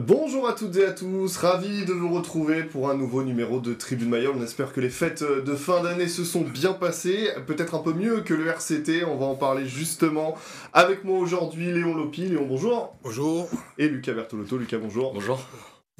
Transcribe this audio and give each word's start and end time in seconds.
Bonjour 0.00 0.48
à 0.48 0.52
toutes 0.52 0.76
et 0.76 0.84
à 0.84 0.92
tous, 0.92 1.36
ravi 1.38 1.84
de 1.84 1.92
vous 1.92 2.14
retrouver 2.14 2.62
pour 2.62 2.88
un 2.88 2.94
nouveau 2.94 3.24
numéro 3.24 3.58
de 3.58 3.74
Tribune 3.74 4.10
Mayol. 4.10 4.34
On 4.38 4.42
espère 4.44 4.72
que 4.72 4.80
les 4.80 4.90
fêtes 4.90 5.24
de 5.24 5.54
fin 5.56 5.82
d'année 5.82 6.06
se 6.06 6.22
sont 6.22 6.42
bien 6.42 6.72
passées, 6.72 7.30
peut-être 7.48 7.74
un 7.74 7.80
peu 7.80 7.92
mieux 7.92 8.20
que 8.20 8.32
le 8.32 8.46
RCT. 8.46 9.04
On 9.04 9.16
va 9.16 9.26
en 9.26 9.34
parler 9.34 9.66
justement 9.66 10.36
avec 10.72 11.02
moi 11.02 11.18
aujourd'hui, 11.18 11.72
Léon 11.72 11.96
Lopi. 11.96 12.28
Léon, 12.28 12.46
bonjour. 12.46 12.94
Bonjour. 13.02 13.48
Et 13.76 13.88
Lucas 13.88 14.12
Bertolotto. 14.12 14.56
Lucas, 14.56 14.78
bonjour. 14.78 15.14
Bonjour. 15.14 15.40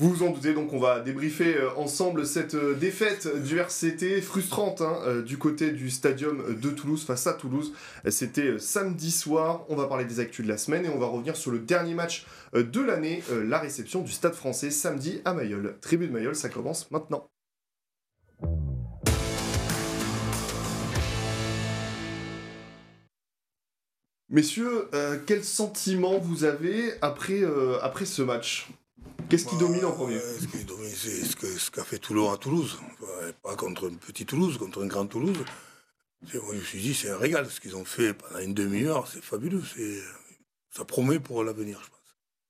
Vous 0.01 0.11
vous 0.11 0.23
en 0.23 0.31
doutez, 0.31 0.55
donc 0.55 0.73
on 0.73 0.79
va 0.79 1.01
débriefer 1.01 1.57
euh, 1.57 1.71
ensemble 1.77 2.25
cette 2.25 2.55
euh, 2.55 2.75
défaite 2.75 3.43
du 3.43 3.59
RCT 3.59 4.21
frustrante 4.21 4.81
hein, 4.81 4.97
euh, 5.05 5.23
du 5.23 5.39
côté 5.39 5.73
du 5.73 5.91
stadium 5.91 6.55
de 6.55 6.71
Toulouse 6.71 7.05
face 7.05 7.27
à 7.27 7.33
Toulouse. 7.33 7.73
C'était 8.09 8.61
samedi 8.61 9.11
soir. 9.11 9.65
On 9.69 9.75
va 9.75 9.89
parler 9.89 10.05
des 10.05 10.21
actus 10.21 10.47
de 10.47 10.51
la 10.53 10.57
semaine 10.57 10.85
et 10.85 10.89
on 10.89 11.01
va 11.01 11.07
revenir 11.07 11.35
sur 11.35 11.51
le 11.51 11.59
dernier 11.59 11.95
match 11.95 12.27
de 12.55 12.81
l'année, 12.81 13.23
la 13.31 13.59
réception 13.59 14.03
du 14.03 14.13
Stade 14.13 14.35
français 14.35 14.71
samedi 14.71 15.21
à 15.25 15.35
Mayol. 15.35 15.77
Tribune 15.81 16.13
Mayol, 16.13 16.35
ça 16.37 16.49
commence 16.49 16.91
maintenant. 16.91 17.31
Messieurs, 24.31 24.91
quel 25.27 25.43
sentiment 25.43 26.19
vous 26.19 26.45
avez 26.45 26.93
après, 27.01 27.43
après 27.83 28.05
ce 28.05 28.23
match? 28.23 28.69
Qu'est-ce 29.31 29.47
qui 29.47 29.57
domine 29.59 29.85
en 29.85 29.93
premier? 29.93 30.19
Ce 30.21 30.47
qui 30.47 30.65
domine, 30.65 30.91
c'est 30.95 31.25
ce 31.25 31.71
qu'a 31.71 31.85
fait 31.85 31.99
Toulon 31.99 32.31
à 32.31 32.37
Toulouse. 32.37 32.79
Pas 33.43 33.57
contre 33.57 33.91
un 33.91 33.95
petit 33.95 34.27
Toulouse, 34.27 34.59
contre 34.59 34.83
un 34.83 34.87
grand 34.87 35.07
Toulouse. 35.07 35.39
Moi, 36.35 36.43
je 36.53 36.57
me 36.57 36.63
suis 36.63 36.81
dit, 36.81 36.95
c'est 36.95 37.11
un 37.11 37.17
régal. 37.17 37.49
Ce 37.49 37.61
qu'ils 37.61 37.77
ont 37.77 37.85
fait 37.85 38.13
pendant 38.13 38.41
une 38.41 38.55
demi-heure, 38.55 39.07
c'est 39.07 39.23
fabuleux. 39.23 39.63
Ça 40.71 40.85
promet 40.85 41.21
pour 41.21 41.45
l'avenir, 41.45 41.81
je 41.83 41.89
pense. 41.89 41.98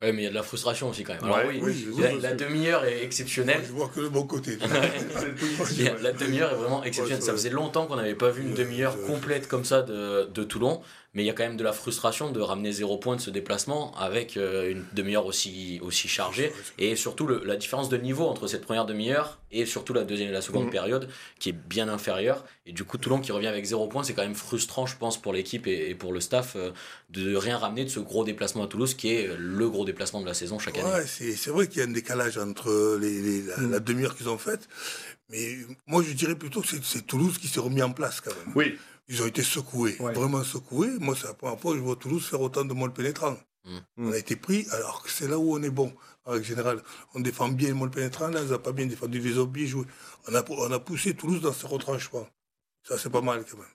Oui, 0.00 0.12
mais 0.12 0.22
il 0.22 0.24
y 0.24 0.26
a 0.26 0.30
de 0.30 0.34
la 0.34 0.44
frustration 0.44 0.90
aussi 0.90 1.02
quand 1.02 1.14
même. 1.14 1.24
Alors 1.24 1.40
oui, 1.48 1.88
la, 2.22 2.32
demi-heure 2.32 2.84
est 2.84 3.02
exceptionnelle. 3.02 3.62
je 3.66 3.72
vois 3.72 3.90
que 3.92 3.98
le 3.98 4.08
bon 4.08 4.22
côté. 4.22 4.56
la 6.02 6.12
demi-heure 6.12 6.52
est 6.52 6.56
vraiment 6.56 6.84
exceptionnelle. 6.84 7.22
Ça 7.22 7.32
faisait 7.32 7.50
longtemps 7.50 7.86
qu'on 7.86 7.96
n'avait 7.96 8.14
pas 8.14 8.30
vu 8.30 8.42
une 8.42 8.54
demi-heure 8.54 8.96
complète 9.06 9.48
comme 9.48 9.64
ça 9.64 9.82
de, 9.82 10.28
de 10.32 10.44
Toulon 10.44 10.80
mais 11.18 11.24
il 11.24 11.26
y 11.26 11.30
a 11.30 11.32
quand 11.32 11.42
même 11.42 11.56
de 11.56 11.64
la 11.64 11.72
frustration 11.72 12.30
de 12.30 12.40
ramener 12.40 12.70
zéro 12.70 12.96
point 12.96 13.16
de 13.16 13.20
ce 13.20 13.30
déplacement 13.30 13.92
avec 13.96 14.36
euh, 14.36 14.70
une 14.70 14.84
demi-heure 14.92 15.26
aussi, 15.26 15.80
aussi 15.82 16.06
chargée 16.06 16.52
et 16.78 16.94
surtout 16.94 17.26
la 17.26 17.56
différence 17.56 17.88
de 17.88 17.96
niveau 17.96 18.28
entre 18.28 18.46
cette 18.46 18.64
première 18.64 18.86
demi-heure 18.86 19.40
et 19.50 19.66
surtout 19.66 19.92
la 19.92 20.04
deuxième 20.04 20.28
et 20.28 20.32
la 20.32 20.42
seconde 20.42 20.66
mhm. 20.66 20.70
période 20.70 21.08
qui 21.40 21.48
est 21.48 21.58
bien 21.68 21.88
inférieure 21.88 22.44
et 22.66 22.72
du 22.72 22.84
coup 22.84 22.98
Toulon 22.98 23.18
qui 23.18 23.32
revient 23.32 23.48
avec 23.48 23.64
zéro 23.64 23.88
point 23.88 24.04
c'est 24.04 24.14
quand 24.14 24.22
même 24.22 24.36
frustrant 24.36 24.86
je 24.86 24.96
pense 24.96 25.20
pour 25.20 25.32
l'équipe 25.32 25.66
et, 25.66 25.92
pour 25.96 26.12
le 26.12 26.20
staff 26.20 26.54
euh, 26.54 26.70
de 27.10 27.34
rien 27.34 27.58
ramener 27.58 27.82
de 27.82 27.90
ce 27.90 27.98
gros 27.98 28.22
déplacement 28.22 28.62
à 28.62 28.68
Toulouse 28.68 28.94
qui 28.94 29.12
est 29.12 29.28
le 29.36 29.68
gros 29.68 29.84
déplacement 29.84 30.20
de 30.20 30.26
la 30.26 30.34
saison 30.34 30.60
chaque 30.60 30.78
année. 30.78 31.04
c'est 31.04 31.50
vrai 31.50 31.66
qu'il 31.66 31.78
y 31.78 31.82
a 31.84 31.88
un 31.88 31.92
décalage 31.92 32.38
entre 32.38 32.96
les, 33.00 33.42
la, 33.42 33.56
mhm. 33.56 33.72
la 33.72 33.80
demi-heure 33.80 34.16
qu'ils 34.16 34.28
ont 34.28 34.38
faite 34.38 34.68
mais 35.30 35.56
moi 35.88 36.04
je 36.06 36.12
dirais 36.12 36.36
plutôt 36.36 36.60
que 36.60 36.68
c'est 36.80 37.04
Toulouse 37.08 37.38
qui 37.38 37.48
s'est 37.48 37.58
remis 37.58 37.82
en 37.82 37.90
place 37.90 38.20
quand 38.20 38.30
même. 38.30 38.54
Oui. 38.54 38.78
Ils 39.08 39.22
ont 39.22 39.26
été 39.26 39.42
secoués, 39.42 39.96
vraiment 39.98 40.44
secoués. 40.44 40.90
Moi, 41.00 41.14
c'est 41.18 41.26
la 41.26 41.34
première 41.34 41.58
fois 41.58 41.72
que 41.72 41.78
je 41.78 41.82
vois 41.82 41.96
Toulouse 41.96 42.26
faire 42.26 42.40
autant 42.40 42.64
de 42.64 42.74
molles 42.74 42.92
pénétrants. 42.92 43.36
Mm. 43.64 43.78
On 43.98 44.12
a 44.12 44.18
été 44.18 44.36
pris, 44.36 44.66
alors 44.72 45.02
que 45.02 45.10
c'est 45.10 45.28
là 45.28 45.38
où 45.38 45.54
on 45.54 45.62
est 45.62 45.70
bon. 45.70 45.92
En 46.24 46.42
général, 46.42 46.82
on 47.14 47.20
défend 47.20 47.48
bien 47.48 47.68
les 47.68 47.74
molles 47.74 47.90
pénétrants, 47.90 48.28
là, 48.28 48.40
ils 48.42 48.50
n'ont 48.50 48.58
pas 48.58 48.72
bien 48.72 48.86
défendu 48.86 49.18
les 49.20 49.66
joués. 49.66 49.86
On 50.28 50.34
a, 50.34 50.44
on 50.50 50.70
a 50.70 50.78
poussé 50.78 51.14
Toulouse 51.14 51.40
dans 51.40 51.52
ses 51.52 51.66
retranchements. 51.66 52.26
Ça, 52.86 52.98
c'est 52.98 53.10
pas 53.10 53.22
mal 53.22 53.44
quand 53.50 53.56
même. 53.56 53.66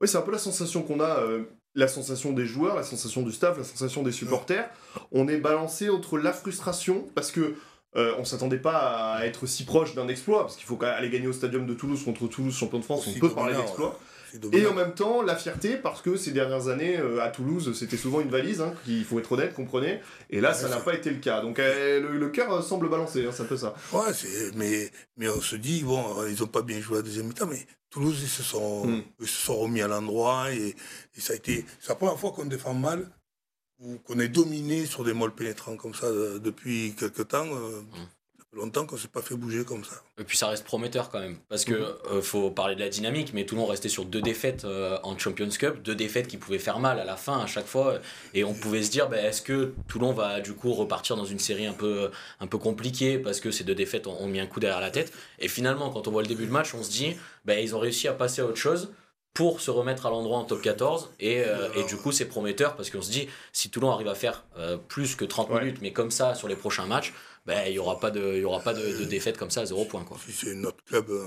Oui, 0.00 0.08
c'est 0.08 0.18
un 0.18 0.22
peu 0.22 0.32
la 0.32 0.38
sensation 0.38 0.82
qu'on 0.82 1.00
a, 1.00 1.20
euh, 1.20 1.44
la 1.74 1.88
sensation 1.88 2.32
des 2.32 2.46
joueurs, 2.46 2.76
la 2.76 2.82
sensation 2.82 3.22
du 3.22 3.32
staff, 3.32 3.56
la 3.56 3.64
sensation 3.64 4.02
des 4.02 4.12
supporters. 4.12 4.70
On 5.12 5.28
est 5.28 5.38
balancé 5.38 5.88
entre 5.88 6.18
la 6.18 6.32
frustration, 6.32 7.08
parce 7.14 7.32
que 7.32 7.56
euh, 7.96 8.14
on 8.18 8.24
s'attendait 8.24 8.58
pas 8.58 9.14
à 9.14 9.26
être 9.26 9.46
si 9.46 9.64
proche 9.64 9.94
d'un 9.94 10.08
exploit, 10.08 10.42
parce 10.42 10.56
qu'il 10.56 10.66
faut 10.66 10.78
aller 10.82 11.10
gagner 11.10 11.26
au 11.26 11.32
stadium 11.32 11.66
de 11.66 11.74
Toulouse 11.74 12.04
contre 12.04 12.26
Toulouse, 12.26 12.54
champion 12.54 12.78
de 12.78 12.84
France, 12.84 13.06
on 13.08 13.18
peut 13.18 13.30
parler 13.30 13.54
d'exploit. 13.54 13.98
Et 14.52 14.66
en 14.66 14.74
même 14.74 14.94
temps, 14.94 15.22
la 15.22 15.36
fierté, 15.36 15.76
parce 15.76 16.02
que 16.02 16.16
ces 16.16 16.32
dernières 16.32 16.68
années, 16.68 16.98
euh, 16.98 17.22
à 17.22 17.28
Toulouse, 17.28 17.76
c'était 17.78 17.96
souvent 17.96 18.20
une 18.20 18.30
valise, 18.30 18.60
hein, 18.60 18.74
il 18.86 19.04
faut 19.04 19.18
être 19.18 19.30
honnête, 19.32 19.54
comprenez. 19.54 20.00
Et 20.30 20.40
là, 20.40 20.52
ça 20.54 20.68
n'a 20.68 20.78
pas 20.78 20.94
été 20.94 21.10
le 21.10 21.18
cas. 21.18 21.40
Donc 21.40 21.58
euh, 21.58 22.00
le, 22.00 22.28
cœur 22.30 22.52
euh, 22.52 22.62
semble 22.62 22.88
balancer, 22.88 23.24
hein, 23.24 23.30
c'est 23.32 23.42
un 23.42 23.46
peu 23.46 23.56
ça. 23.56 23.74
Ouais, 23.92 24.10
mais, 24.56 24.90
mais 25.16 25.28
on 25.28 25.40
se 25.40 25.56
dit, 25.56 25.82
bon, 25.84 26.26
ils 26.26 26.40
n'ont 26.40 26.48
pas 26.48 26.62
bien 26.62 26.80
joué 26.80 26.96
à 26.96 26.98
la 26.98 27.02
deuxième 27.04 27.26
mi-temps, 27.26 27.46
mais 27.46 27.64
Toulouse, 27.90 28.18
ils 28.22 28.28
se 28.28 28.42
sont, 28.42 28.86
hmm. 28.86 29.02
se 29.20 29.26
sont 29.26 29.56
remis 29.56 29.82
à 29.82 29.88
l'endroit. 29.88 30.50
Et, 30.52 30.74
ça 31.16 31.32
a 31.32 31.36
été. 31.36 31.64
C'est 31.80 31.90
la 31.90 31.94
première 31.94 32.18
fois 32.18 32.32
qu'on 32.32 32.46
défend 32.46 32.74
mal, 32.74 33.08
ou 33.78 33.98
qu'on 33.98 34.18
est 34.18 34.28
dominé 34.28 34.86
sur 34.86 35.04
des 35.04 35.12
molles 35.12 35.34
pénétrants 35.34 35.76
comme 35.76 35.94
ça 35.94 36.10
depuis 36.10 36.94
quelques 36.98 37.28
temps. 37.28 37.46
Hmm 37.46 37.84
longtemps 38.54 38.86
qu'on 38.86 38.96
s'est 38.96 39.08
pas 39.08 39.22
fait 39.22 39.34
bouger 39.34 39.64
comme 39.64 39.84
ça. 39.84 39.96
Et 40.18 40.24
puis 40.24 40.36
ça 40.36 40.48
reste 40.48 40.64
prometteur 40.64 41.10
quand 41.10 41.20
même, 41.20 41.36
parce 41.48 41.64
que 41.64 41.74
mhm. 41.74 41.94
euh, 42.12 42.22
faut 42.22 42.50
parler 42.50 42.74
de 42.74 42.80
la 42.80 42.88
dynamique, 42.88 43.32
mais 43.34 43.44
monde 43.54 43.70
restait 43.70 43.88
sur 43.88 44.04
deux 44.04 44.22
défaites 44.22 44.64
euh, 44.64 44.98
en 45.02 45.16
Champions 45.18 45.48
Cup, 45.48 45.82
deux 45.82 45.94
défaites 45.94 46.26
qui 46.28 46.36
pouvaient 46.36 46.58
faire 46.58 46.78
mal 46.78 46.98
à 46.98 47.04
la 47.04 47.16
fin 47.16 47.38
à 47.38 47.46
chaque 47.46 47.66
fois, 47.66 47.98
et 48.32 48.44
on 48.44 48.54
pouvait 48.54 48.82
se 48.82 48.90
dire, 48.90 49.08
ben, 49.08 49.24
est-ce 49.24 49.42
que 49.42 49.74
Toulon 49.88 50.12
va 50.12 50.40
du 50.40 50.52
coup 50.54 50.72
repartir 50.72 51.16
dans 51.16 51.24
une 51.24 51.38
série 51.38 51.66
un 51.66 51.72
peu, 51.72 52.10
un 52.40 52.46
peu 52.46 52.58
compliquée, 52.58 53.18
parce 53.18 53.40
que 53.40 53.50
ces 53.50 53.64
deux 53.64 53.74
défaites 53.74 54.06
ont, 54.06 54.26
mis 54.26 54.40
un 54.40 54.46
coup 54.46 54.60
derrière 54.60 54.80
la 54.80 54.90
tête, 54.90 55.12
et 55.38 55.48
finalement 55.48 55.90
quand 55.90 56.08
on 56.08 56.10
voit 56.10 56.22
le 56.22 56.28
début 56.28 56.46
de 56.46 56.52
match, 56.52 56.74
on 56.74 56.82
se 56.82 56.90
dit, 56.90 57.16
ben, 57.44 57.58
ils 57.58 57.74
ont 57.74 57.78
réussi 57.78 58.08
à 58.08 58.12
passer 58.12 58.42
à 58.42 58.46
autre 58.46 58.56
chose, 58.56 58.90
pour 59.32 59.60
se 59.60 59.72
remettre 59.72 60.06
à 60.06 60.10
l'endroit 60.10 60.38
en 60.38 60.44
top 60.44 60.62
14 60.62 61.10
et, 61.18 61.40
euh, 61.40 61.68
et 61.74 61.82
du 61.86 61.96
coup 61.96 62.12
c'est 62.12 62.26
prometteur 62.26 62.76
parce 62.76 62.88
qu'on 62.88 63.02
se 63.02 63.10
dit 63.10 63.26
si 63.52 63.68
Toulon 63.68 63.90
arrive 63.90 64.06
à 64.06 64.14
faire 64.14 64.44
plus 64.86 65.16
que 65.16 65.24
30 65.24 65.50
minutes 65.50 65.78
mais 65.82 65.92
comme 65.92 66.12
ça 66.12 66.36
sur 66.36 66.46
les 66.46 66.54
prochains 66.54 66.86
matchs 66.86 67.12
ben, 67.46 67.64
il 67.66 67.72
n'y 67.72 67.78
aura 67.78 68.00
pas, 68.00 68.10
de, 68.10 68.38
y 68.38 68.44
aura 68.44 68.60
pas 68.60 68.72
de, 68.72 69.04
défaite 69.04 69.36
comme 69.36 69.50
ça 69.50 69.62
à 69.62 69.66
zéro 69.66 69.84
point. 69.84 70.02
Quoi. 70.04 70.16
Si 70.24 70.32
c'est 70.32 70.54
notre 70.54 70.82
club, 70.84 71.10
euh, 71.10 71.26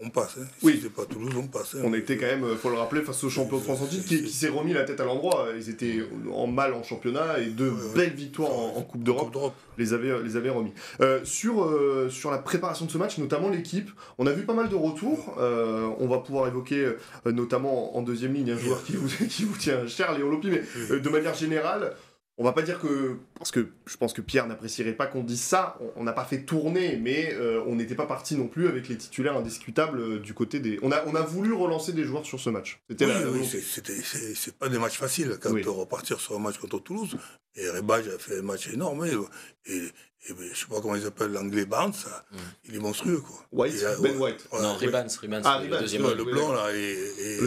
on 0.00 0.08
passe. 0.08 0.38
Hein. 0.40 0.46
Oui. 0.62 0.76
Si 0.76 0.82
c'est 0.82 0.92
pas 0.92 1.04
Toulouse, 1.04 1.34
on 1.36 1.46
passe. 1.46 1.74
Hein. 1.74 1.82
On 1.84 1.92
était 1.92 2.16
quand 2.16 2.26
même, 2.26 2.56
faut 2.56 2.70
le 2.70 2.76
rappeler, 2.76 3.02
face 3.02 3.22
au 3.22 3.28
champion 3.28 3.58
de 3.58 3.62
France 3.62 3.82
en 3.82 3.86
titre 3.86 4.08
qui, 4.08 4.30
s'est 4.30 4.48
remis 4.48 4.72
la 4.72 4.84
tête 4.84 4.98
à 5.00 5.04
l'endroit. 5.04 5.48
Ils 5.54 5.68
étaient 5.68 5.98
en 6.32 6.46
mal 6.46 6.72
en 6.72 6.82
championnat 6.82 7.38
et 7.40 7.48
deux 7.48 7.70
belles 7.94 8.14
victoires 8.14 8.50
en, 8.50 8.80
Coupe 8.80 9.02
d'Europe 9.02 9.54
les 9.76 9.92
avaient, 9.92 10.22
les 10.22 10.36
avait 10.36 10.48
remis. 10.48 10.72
Euh, 11.02 11.22
sur, 11.24 11.64
euh, 11.64 12.08
sur 12.08 12.30
la 12.30 12.38
préparation 12.38 12.86
de 12.86 12.90
ce 12.90 12.96
match, 12.96 13.18
notamment 13.18 13.50
l'équipe, 13.50 13.90
on 14.16 14.26
a 14.26 14.32
vu 14.32 14.44
pas 14.44 14.54
mal 14.54 14.70
de 14.70 14.74
retours. 14.74 15.36
on 15.36 16.08
va 16.08 16.18
pouvoir 16.18 16.48
évoquer 16.48 16.92
notamment 17.26 17.94
en 17.94 18.00
deuxième 18.00 18.32
ligne 18.32 18.52
un 18.52 18.58
joueur 18.58 18.82
qui 18.84 18.92
vous, 18.92 19.08
qui 19.28 19.44
vous 19.44 19.58
tient 19.58 19.86
cher, 19.86 20.16
Léon 20.16 20.30
Lopi, 20.30 20.48
mais 20.48 20.98
de 20.98 21.08
manière 21.10 21.34
générale, 21.34 21.94
on 22.38 22.44
va 22.44 22.52
pas 22.52 22.62
dire 22.62 22.80
que 22.80 23.18
parce 23.34 23.50
que 23.50 23.68
je 23.86 23.96
pense 23.96 24.12
que 24.12 24.22
Pierre 24.22 24.46
n'apprécierait 24.46 24.94
pas 24.94 25.06
qu'on 25.06 25.22
dise 25.22 25.42
ça. 25.42 25.78
On 25.96 26.04
n'a 26.04 26.12
pas 26.12 26.24
fait 26.24 26.44
tourner, 26.44 26.96
mais 26.96 27.34
euh, 27.34 27.62
on 27.66 27.76
n'était 27.76 27.94
pas 27.94 28.06
parti 28.06 28.36
non 28.36 28.48
plus 28.48 28.68
avec 28.68 28.88
les 28.88 28.96
titulaires 28.96 29.36
indiscutables 29.36 30.00
euh, 30.00 30.18
du 30.18 30.32
côté 30.32 30.58
des. 30.58 30.78
On 30.82 30.92
a 30.92 31.04
on 31.06 31.14
a 31.14 31.20
voulu 31.20 31.52
relancer 31.52 31.92
des 31.92 32.04
joueurs 32.04 32.24
sur 32.24 32.40
ce 32.40 32.48
match. 32.48 32.80
C'était 32.88 33.04
oui, 33.04 33.44
c'est 33.44 34.56
pas 34.56 34.68
des 34.68 34.78
matchs 34.78 34.98
faciles 34.98 35.38
quand 35.40 35.50
on 35.50 35.74
repartir 35.74 36.20
sur 36.20 36.34
un 36.34 36.38
match 36.38 36.58
contre 36.58 36.80
Toulouse. 36.80 37.16
Et 37.54 37.68
Rebage 37.68 38.08
a 38.08 38.18
fait 38.18 38.38
un 38.38 38.42
match 38.42 38.68
énorme. 38.72 39.04
Et, 39.04 39.72
et, 39.72 39.90
ben, 40.30 40.48
je 40.52 40.58
sais 40.58 40.66
pas 40.66 40.80
comment 40.80 40.94
ils 40.94 41.06
appellent 41.06 41.32
l'anglais 41.32 41.66
Barnes, 41.66 41.92
mm. 42.30 42.36
il 42.68 42.76
est 42.76 42.78
monstrueux 42.78 43.20
quoi. 43.20 43.44
White, 43.50 43.84
Ben 44.00 44.16
White. 44.16 44.48
non, 44.52 44.74
Rebans, 44.74 45.06
ah, 45.44 45.60
le 45.62 45.78
deuxième. 45.78 46.08
le 46.08 46.24
blanc 46.24 46.52
là 46.52 46.72
et, 46.72 46.92
et, 47.18 47.38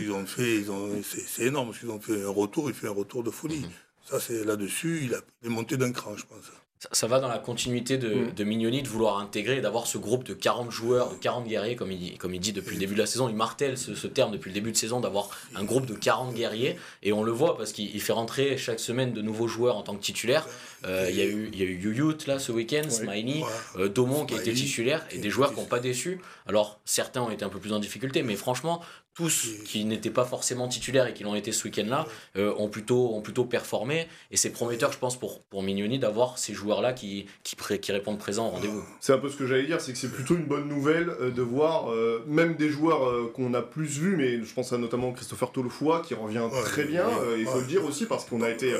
ils 0.00 0.12
ont 0.12 0.26
fait, 0.26 0.56
ils 0.56 0.70
ont, 0.70 0.90
c'est 1.02 1.44
énorme, 1.44 1.72
ils 1.82 1.90
ont 1.90 2.00
fait 2.00 2.22
un 2.22 2.28
retour, 2.28 2.68
il 2.68 2.74
fait 2.74 2.88
un 2.88 2.92
retour 2.92 3.22
de 3.22 3.30
folie. 3.30 3.60
Mm-hmm. 3.60 4.10
Ça, 4.10 4.20
c'est 4.20 4.44
là-dessus, 4.44 5.02
il 5.04 5.14
a 5.14 5.20
monté 5.48 5.76
d'un 5.76 5.92
cran, 5.92 6.16
je 6.16 6.24
pense. 6.26 6.50
Ça, 6.92 7.06
va 7.06 7.20
dans 7.20 7.28
la 7.28 7.38
continuité 7.38 7.98
de, 7.98 8.08
mm. 8.08 8.32
de, 8.32 8.44
Mignoni 8.44 8.82
de 8.82 8.88
vouloir 8.88 9.18
intégrer 9.18 9.60
d'avoir 9.60 9.86
ce 9.86 9.98
groupe 9.98 10.24
de 10.24 10.32
40 10.32 10.70
joueurs, 10.70 11.10
de 11.10 11.16
40 11.16 11.46
guerriers, 11.46 11.76
comme 11.76 11.92
il, 11.92 12.16
comme 12.16 12.34
il 12.34 12.40
dit 12.40 12.54
depuis 12.54 12.72
le 12.74 12.80
début 12.80 12.94
de 12.94 13.00
la 13.00 13.06
saison. 13.06 13.28
Il 13.28 13.36
martèle 13.36 13.76
ce, 13.76 13.94
ce 13.94 14.06
terme 14.06 14.32
depuis 14.32 14.48
le 14.48 14.54
début 14.54 14.72
de 14.72 14.76
saison, 14.78 14.98
d'avoir 14.98 15.28
un 15.54 15.62
groupe 15.62 15.84
de 15.84 15.92
40 15.92 16.34
guerriers. 16.34 16.78
Et 17.02 17.12
on 17.12 17.22
le 17.22 17.32
voit 17.32 17.58
parce 17.58 17.72
qu'il 17.72 18.00
fait 18.00 18.14
rentrer 18.14 18.56
chaque 18.56 18.80
semaine 18.80 19.12
de 19.12 19.20
nouveaux 19.20 19.46
joueurs 19.46 19.76
en 19.76 19.82
tant 19.82 19.94
que 19.94 20.00
titulaires. 20.00 20.48
Euh, 20.84 21.06
il 21.10 21.16
y 21.16 21.20
a 21.20 21.26
eu, 21.26 21.50
y 21.52 21.62
a 21.62 21.64
eu 21.64 21.78
Yuyut 21.78 22.26
là 22.26 22.38
ce 22.38 22.52
week-end, 22.52 22.88
Smiley, 22.88 23.42
euh, 23.76 23.88
Domon 23.88 24.24
qui 24.24 24.34
a 24.34 24.38
été 24.38 24.52
titulaire 24.52 25.06
et 25.10 25.18
des 25.18 25.30
joueurs 25.30 25.52
qui 25.52 25.60
n'ont 25.60 25.66
pas 25.66 25.80
déçu. 25.80 26.20
Alors 26.46 26.80
certains 26.84 27.22
ont 27.22 27.30
été 27.30 27.44
un 27.44 27.48
peu 27.48 27.58
plus 27.58 27.72
en 27.72 27.78
difficulté, 27.78 28.22
mais 28.22 28.36
franchement, 28.36 28.82
tous 29.14 29.48
qui 29.64 29.84
n'étaient 29.84 30.10
pas 30.10 30.24
forcément 30.24 30.68
titulaires 30.68 31.06
et 31.06 31.14
qui 31.14 31.24
l'ont 31.24 31.34
été 31.34 31.52
ce 31.52 31.64
week-end-là 31.64 32.06
euh, 32.36 32.54
ont, 32.56 32.68
plutôt, 32.68 33.12
ont 33.14 33.20
plutôt 33.20 33.44
performé. 33.44 34.06
Et 34.30 34.36
c'est 34.36 34.50
prometteur, 34.50 34.92
je 34.92 34.98
pense, 34.98 35.18
pour, 35.18 35.42
pour 35.42 35.62
Mignoni 35.62 35.98
d'avoir 35.98 36.38
ces 36.38 36.54
joueurs-là 36.54 36.92
qui, 36.92 37.26
qui, 37.42 37.56
qui, 37.56 37.92
répondent 37.92 38.18
présents 38.18 38.46
au 38.46 38.50
rendez-vous. 38.50 38.82
C'est 39.00 39.12
un 39.12 39.18
peu 39.18 39.28
ce 39.28 39.36
que 39.36 39.46
j'allais 39.46 39.66
dire, 39.66 39.80
c'est 39.80 39.92
que 39.92 39.98
c'est 39.98 40.12
plutôt 40.12 40.36
une 40.36 40.46
bonne 40.46 40.68
nouvelle 40.68 41.10
euh, 41.20 41.30
de 41.30 41.42
voir 41.42 41.90
euh, 41.90 42.24
même 42.28 42.54
des 42.54 42.68
joueurs 42.68 43.32
qu'on 43.32 43.52
a 43.54 43.62
plus 43.62 43.86
vus, 43.86 44.16
mais 44.16 44.42
je 44.42 44.54
pense 44.54 44.72
à 44.72 44.78
notamment 44.78 45.12
Christopher 45.12 45.52
Tolofoy 45.52 46.02
qui 46.02 46.14
revient 46.14 46.46
très 46.64 46.84
bien, 46.84 47.04
il 47.36 47.46
faut 47.46 47.60
le 47.60 47.66
dire 47.66 47.84
aussi, 47.84 48.06
parce 48.06 48.24
qu'on 48.24 48.42
a 48.42 48.50
été, 48.50 48.74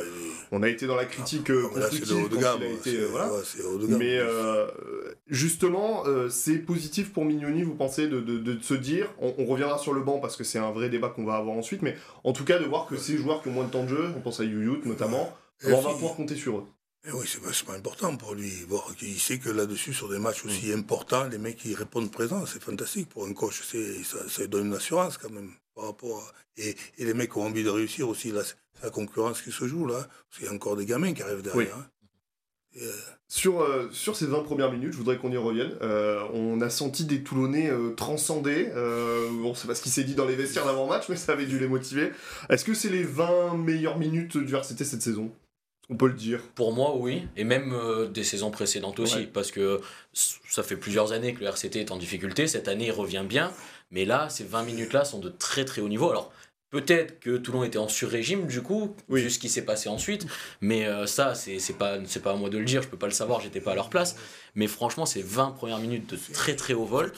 on 0.53 0.63
a 0.63 0.69
été 0.69 0.87
dans 0.87 0.97
la 0.97 1.05
critique 1.05 1.51
Mais 3.99 4.19
justement, 5.29 6.05
c'est 6.29 6.59
positif 6.59 7.13
pour 7.13 7.25
Mignoni, 7.25 7.63
vous 7.63 7.75
pensez, 7.75 8.09
de, 8.09 8.21
de, 8.21 8.39
de 8.39 8.61
se 8.63 8.75
dire, 8.75 9.09
on, 9.21 9.35
on 9.39 9.47
reviendra 9.47 9.79
sur 9.79 9.93
le 9.93 10.01
banc 10.03 10.19
parce 10.19 10.37
que 10.37 10.45
c'est 10.45 10.59
un 10.59 10.71
vrai 10.71 10.89
débat 10.89 11.09
qu'on 11.09 11.25
va 11.25 11.35
avoir 11.37 11.57
ensuite, 11.57 11.83
mais 11.83 11.97
en 12.25 12.33
tout 12.33 12.45
cas 12.45 12.59
de 12.59 12.65
voir 12.65 12.87
que 12.87 12.97
ces 12.97 13.17
joueurs 13.17 13.43
qui 13.43 13.49
ont 13.49 13.53
moins 13.53 13.65
de 13.65 13.71
temps 13.71 13.85
de 13.85 13.89
jeu, 13.89 14.09
on 14.17 14.21
pense 14.21 14.41
à 14.41 14.45
Yuyut 14.45 14.83
notamment, 14.85 15.33
on 15.65 15.69
va 15.81 15.91
pouvoir 15.95 16.15
compter 16.17 16.37
sur 16.37 16.59
eux. 16.59 16.65
Et 17.07 17.13
oui, 17.13 17.27
c'est 17.27 17.41
vachement 17.41 17.73
important 17.73 18.17
pour 18.17 18.35
lui. 18.35 18.53
Qu'il 18.99 19.19
sait 19.19 19.39
que 19.39 19.49
là-dessus, 19.49 19.95
sur 19.95 20.09
des 20.09 20.19
matchs 20.19 20.45
aussi 20.45 20.69
mm. 20.69 20.81
importants, 20.81 21.29
les 21.29 21.39
mecs 21.39 21.57
qui 21.57 21.75
répondent 21.75 22.11
présents, 22.11 22.45
c'est 22.47 22.63
fantastique 22.63 23.09
pour 23.09 23.27
un 23.27 23.33
coach. 23.33 23.63
Ça, 23.63 24.29
ça 24.29 24.47
donne 24.47 24.67
une 24.67 24.75
assurance 24.75 25.17
quand 25.17 25.31
même 25.31 25.53
par 25.75 25.87
rapport 25.87 26.33
et, 26.57 26.77
les 26.99 27.15
mecs 27.15 27.37
ont 27.37 27.45
envie 27.45 27.65
de 27.65 27.71
réussir 27.71 28.09
aussi. 28.09 28.31
Là, 28.33 28.43
c'est 28.45 28.85
la 28.85 28.91
concurrence 28.91 29.43
qui 29.43 29.53
se 29.53 29.67
joue 29.67 29.87
là. 29.87 30.07
Parce 30.29 30.39
qu'il 30.39 30.47
y 30.47 30.49
a 30.49 30.53
encore 30.53 30.77
des 30.77 30.87
gamins 30.87 31.13
qui 31.13 31.23
arrivent 31.23 31.43
derrière. 31.43 31.77
Hein. 31.77 31.87
Euh, 32.81 32.93
sur, 33.27 33.63
euh, 33.63 33.89
sur 33.91 34.15
ces 34.15 34.27
20 34.27 34.45
premières 34.45 34.71
minutes, 34.71 34.93
je 34.93 34.97
voudrais 34.97 35.19
qu'on 35.19 35.33
y 35.33 35.37
revienne. 35.37 35.73
Euh, 35.83 36.23
on 36.33 36.61
a 36.61 36.71
senti 36.71 37.05
des 37.05 37.23
Toulonnais 37.23 37.71
transcendés. 37.97 38.71
bon, 39.43 39.55
c'est 39.55 39.67
pas 39.67 39.75
ce 39.75 39.83
qui 39.83 39.91
s'est 39.91 40.05
dit 40.05 40.15
dans 40.15 40.27
les 40.27 40.37
vestiaires 40.37 40.67
d'avant-match, 40.67 41.07
mais 41.09 41.17
ça 41.17 41.33
avait 41.33 41.47
dû 41.47 41.59
les 41.59 41.69
motiver. 41.69 42.13
Est-ce 42.49 42.65
que 42.65 42.75
c'est 42.75 42.91
les 42.91 43.05
20 43.05 43.57
meilleures 43.57 43.99
minutes 43.99 44.37
du 44.37 44.55
RCT 44.55 44.85
cette 44.85 45.03
saison? 45.03 45.33
On 45.91 45.97
peut 45.97 46.07
le 46.07 46.15
dire. 46.15 46.41
Pour 46.55 46.73
moi, 46.73 46.97
oui. 46.97 47.27
Et 47.37 47.45
même 47.45 47.73
euh, 47.75 48.07
des 48.07 48.25
saisons 48.25 48.51
précédentes 48.51 49.01
aussi. 49.01 49.27
Parce 49.27 49.51
que 49.51 49.81
ça 50.13 50.63
fait 50.63 50.77
plusieurs 50.77 51.13
années 51.13 51.35
que 51.35 51.41
le 51.41 51.47
RCT 51.47 51.81
est 51.81 51.91
en 51.91 51.97
difficulté. 51.97 52.47
Cette 52.47 52.69
année, 52.69 52.87
il 52.87 52.93
revient 52.93 53.25
bien. 53.29 53.53
Mais 53.91 54.05
là, 54.05 54.29
ces 54.29 54.45
20 54.45 54.63
minutes-là 54.63 55.05
sont 55.05 55.19
de 55.19 55.29
très 55.29 55.65
très 55.65 55.83
haut 55.83 55.89
niveau. 55.89 56.09
Alors, 56.11 56.33
peut-être 56.71 57.19
que 57.19 57.37
Toulon 57.37 57.65
était 57.65 57.79
en 57.79 57.89
sur-régime, 57.89 58.47
du 58.47 58.63
coup, 58.63 58.95
vu 59.09 59.29
ce 59.31 59.41
qui 59.41 59.49
s'est 59.49 59.65
passé 59.65 59.89
ensuite. 59.89 60.27
Mais 60.61 60.87
euh, 60.87 61.07
ça, 61.07 61.35
c'est 61.35 61.59
pas, 61.77 61.99
pas 62.23 62.31
à 62.31 62.37
moi 62.37 62.51
de 62.51 62.59
le 62.59 62.65
dire. 62.65 62.83
Je 62.83 62.89
peux 62.89 62.97
pas 62.97 63.09
le 63.09 63.13
savoir. 63.13 63.41
J'étais 63.41 63.61
pas 63.61 63.73
à 63.73 63.75
leur 63.75 63.91
place. 63.91 64.15
Mais 64.55 64.69
franchement, 64.69 65.07
c'est 65.07 65.23
20 65.23 65.51
premières 65.51 65.79
minutes 65.79 66.09
de 66.11 66.19
très 66.33 66.55
très 66.55 66.75
haut 66.75 66.85
vol. 66.85 67.13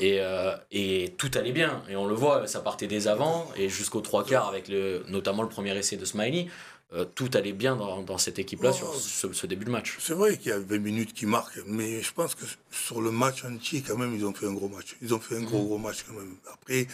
Et, 0.00 0.20
euh, 0.20 0.56
et 0.72 1.14
tout 1.18 1.30
allait 1.34 1.52
bien. 1.52 1.82
Et 1.90 1.96
on 1.96 2.06
le 2.06 2.14
voit, 2.14 2.46
ça 2.46 2.60
partait 2.60 2.86
dès 2.86 3.06
avant. 3.06 3.50
Et 3.56 3.68
jusqu'au 3.68 4.00
trois 4.00 4.24
quarts, 4.24 4.48
avec 4.48 4.68
le, 4.68 5.04
notamment 5.08 5.42
le 5.42 5.50
premier 5.50 5.76
essai 5.76 5.98
de 5.98 6.06
Smiley. 6.06 6.46
Euh, 6.94 7.04
tout 7.12 7.28
allait 7.34 7.52
bien 7.52 7.74
dans, 7.74 8.02
dans 8.02 8.18
cette 8.18 8.38
équipe-là 8.38 8.72
sur 8.72 8.94
ce, 8.94 9.46
début 9.48 9.64
de 9.64 9.70
match. 9.70 9.96
C'est 9.98 10.14
vrai 10.14 10.36
qu'il 10.36 10.50
y 10.50 10.52
a 10.52 10.60
20 10.60 10.78
minutes 10.78 11.12
qui 11.12 11.26
marquent, 11.26 11.58
mais 11.66 12.00
je 12.02 12.12
pense 12.12 12.36
que 12.36 12.44
sur 12.70 13.00
le 13.00 13.10
match 13.10 13.44
entier, 13.44 13.82
quand 13.84 13.96
même, 13.96 14.14
ils 14.14 14.24
ont 14.24 14.32
fait 14.32 14.46
un 14.46 14.52
gros 14.52 14.68
match. 14.68 14.94
Ils 15.02 15.12
ont 15.12 15.18
fait 15.18 15.36
un 15.36 15.42
gros, 15.42 15.58
mhm. 15.58 15.66
gros 15.66 15.78
match 15.78 16.04
quand 16.06 16.14
même. 16.14 16.36
Après, 16.52 16.86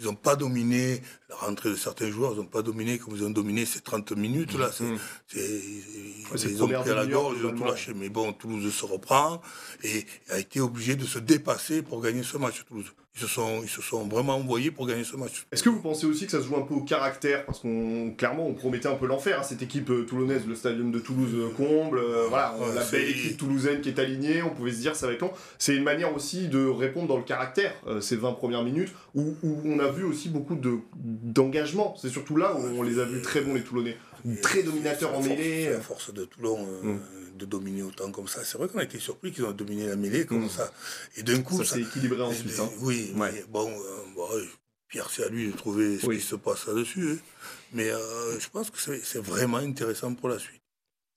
ils 0.00 0.06
n'ont 0.06 0.16
pas 0.16 0.34
dominé 0.34 1.00
la 1.28 1.36
rentrée 1.36 1.70
de 1.70 1.76
certains 1.76 2.10
joueurs, 2.10 2.32
ils 2.32 2.38
n'ont 2.38 2.46
pas 2.46 2.62
dominé 2.62 2.98
comme 2.98 3.14
ils 3.14 3.22
ont 3.22 3.30
dominé 3.30 3.64
ces 3.64 3.80
30 3.80 4.10
minutes-là. 4.12 4.70
Mhm. 4.80 4.98
ils 5.36 6.62
ont 6.62 6.66
pris 6.66 6.90
à 6.90 6.94
la 6.94 7.06
gorge, 7.06 7.36
ils 7.38 7.46
ont 7.46 7.54
tout 7.54 7.64
lâché. 7.64 7.94
Mais 7.94 8.08
bon, 8.08 8.32
Toulouse 8.32 8.74
se 8.74 8.84
reprend 8.84 9.40
et 9.84 10.04
a 10.30 10.38
été 10.40 10.60
obligé 10.60 10.96
de 10.96 11.04
se 11.06 11.20
dépasser 11.20 11.82
pour 11.82 12.02
gagner 12.02 12.24
ce 12.24 12.38
match, 12.38 12.64
Toulouse. 12.66 12.92
Ils 13.16 13.20
se, 13.20 13.26
sont, 13.28 13.62
ils 13.62 13.68
se 13.68 13.80
sont 13.80 14.08
vraiment 14.08 14.34
envoyés 14.34 14.72
pour 14.72 14.88
gagner 14.88 15.04
ce 15.04 15.16
match. 15.16 15.46
Est-ce 15.52 15.62
que 15.62 15.68
vous 15.68 15.80
pensez 15.80 16.04
aussi 16.04 16.24
que 16.24 16.32
ça 16.32 16.40
se 16.40 16.46
joue 16.46 16.56
un 16.56 16.62
peu 16.62 16.74
au 16.74 16.80
caractère? 16.80 17.46
Parce 17.46 17.60
qu'on 17.60 18.12
clairement 18.18 18.44
on 18.44 18.54
promettait 18.54 18.88
un 18.88 18.96
peu 18.96 19.06
l'enfer 19.06 19.38
à 19.38 19.44
cette 19.44 19.62
équipe 19.62 19.88
euh, 19.90 20.04
toulonnaise, 20.04 20.42
le 20.48 20.56
stadium 20.56 20.90
de 20.90 20.98
Toulouse 20.98 21.30
euh, 21.34 21.48
comble, 21.50 21.98
euh, 21.98 22.26
voilà, 22.28 22.56
la 22.74 22.82
belle 22.82 23.08
équipe 23.08 23.36
toulousaine 23.36 23.80
qui 23.80 23.88
est 23.90 24.00
alignée, 24.00 24.42
on 24.42 24.50
pouvait 24.50 24.72
se 24.72 24.80
dire 24.80 24.96
ça 24.96 25.06
va 25.06 25.12
être 25.12 25.20
long. 25.20 25.30
C'est 25.58 25.76
une 25.76 25.84
manière 25.84 26.12
aussi 26.12 26.48
de 26.48 26.66
répondre 26.66 27.06
dans 27.06 27.16
le 27.16 27.22
caractère, 27.22 27.72
ces 28.00 28.16
20 28.16 28.32
premières 28.32 28.64
minutes, 28.64 28.92
où, 29.14 29.36
où 29.44 29.60
on 29.64 29.78
a 29.78 29.92
vu 29.92 30.02
aussi 30.02 30.28
beaucoup 30.28 30.58
d'engagement. 30.96 31.94
C'est 31.96 32.08
surtout 32.08 32.34
là 32.34 32.56
où 32.56 32.64
on 32.76 32.82
les 32.82 32.98
a 32.98 33.04
vus 33.04 33.22
très 33.22 33.42
bons 33.42 33.54
les 33.54 33.62
Toulonnais. 33.62 33.96
Très 34.42 34.64
dominateurs 34.64 35.16
en 35.16 35.22
mêlée. 35.22 35.70
La 35.70 35.80
force 35.80 36.12
de 36.12 36.24
Toulon. 36.24 36.66
Mm 36.82 36.98
de 37.34 37.44
dominer 37.44 37.82
autant 37.82 38.10
comme 38.10 38.28
ça. 38.28 38.44
C'est 38.44 38.58
vrai 38.58 38.68
qu'on 38.68 38.78
a 38.78 38.84
été 38.84 38.98
surpris 38.98 39.32
qu'ils 39.32 39.44
ont 39.44 39.52
dominé 39.52 39.88
la 39.88 39.96
mêlée 39.96 40.26
comme 40.26 40.44
mm. 40.44 40.50
ça. 40.50 40.72
Et 41.16 41.22
d'un 41.22 41.42
coup. 41.42 41.62
Ça, 41.62 41.74
s'est 41.74 41.82
équilibré 41.82 42.22
ensuite. 42.22 42.58
Hein. 42.58 42.70
Oui, 42.80 43.12
mais 43.14 43.44
bon, 43.48 43.70
euh, 43.70 44.44
Pierre, 44.88 45.10
c'est 45.10 45.24
à 45.24 45.28
lui 45.28 45.48
de 45.48 45.56
trouver 45.56 45.98
ce 45.98 46.06
qui 46.06 46.20
se 46.20 46.36
passe 46.36 46.66
là-dessus. 46.66 47.12
Hein. 47.12 47.18
Mais 47.72 47.90
euh, 47.90 48.38
je 48.38 48.48
pense 48.48 48.70
que 48.70 48.78
c'est 48.78 49.22
vraiment 49.22 49.58
intéressant 49.58 50.14
pour 50.14 50.28
la 50.28 50.38
suite. 50.38 50.63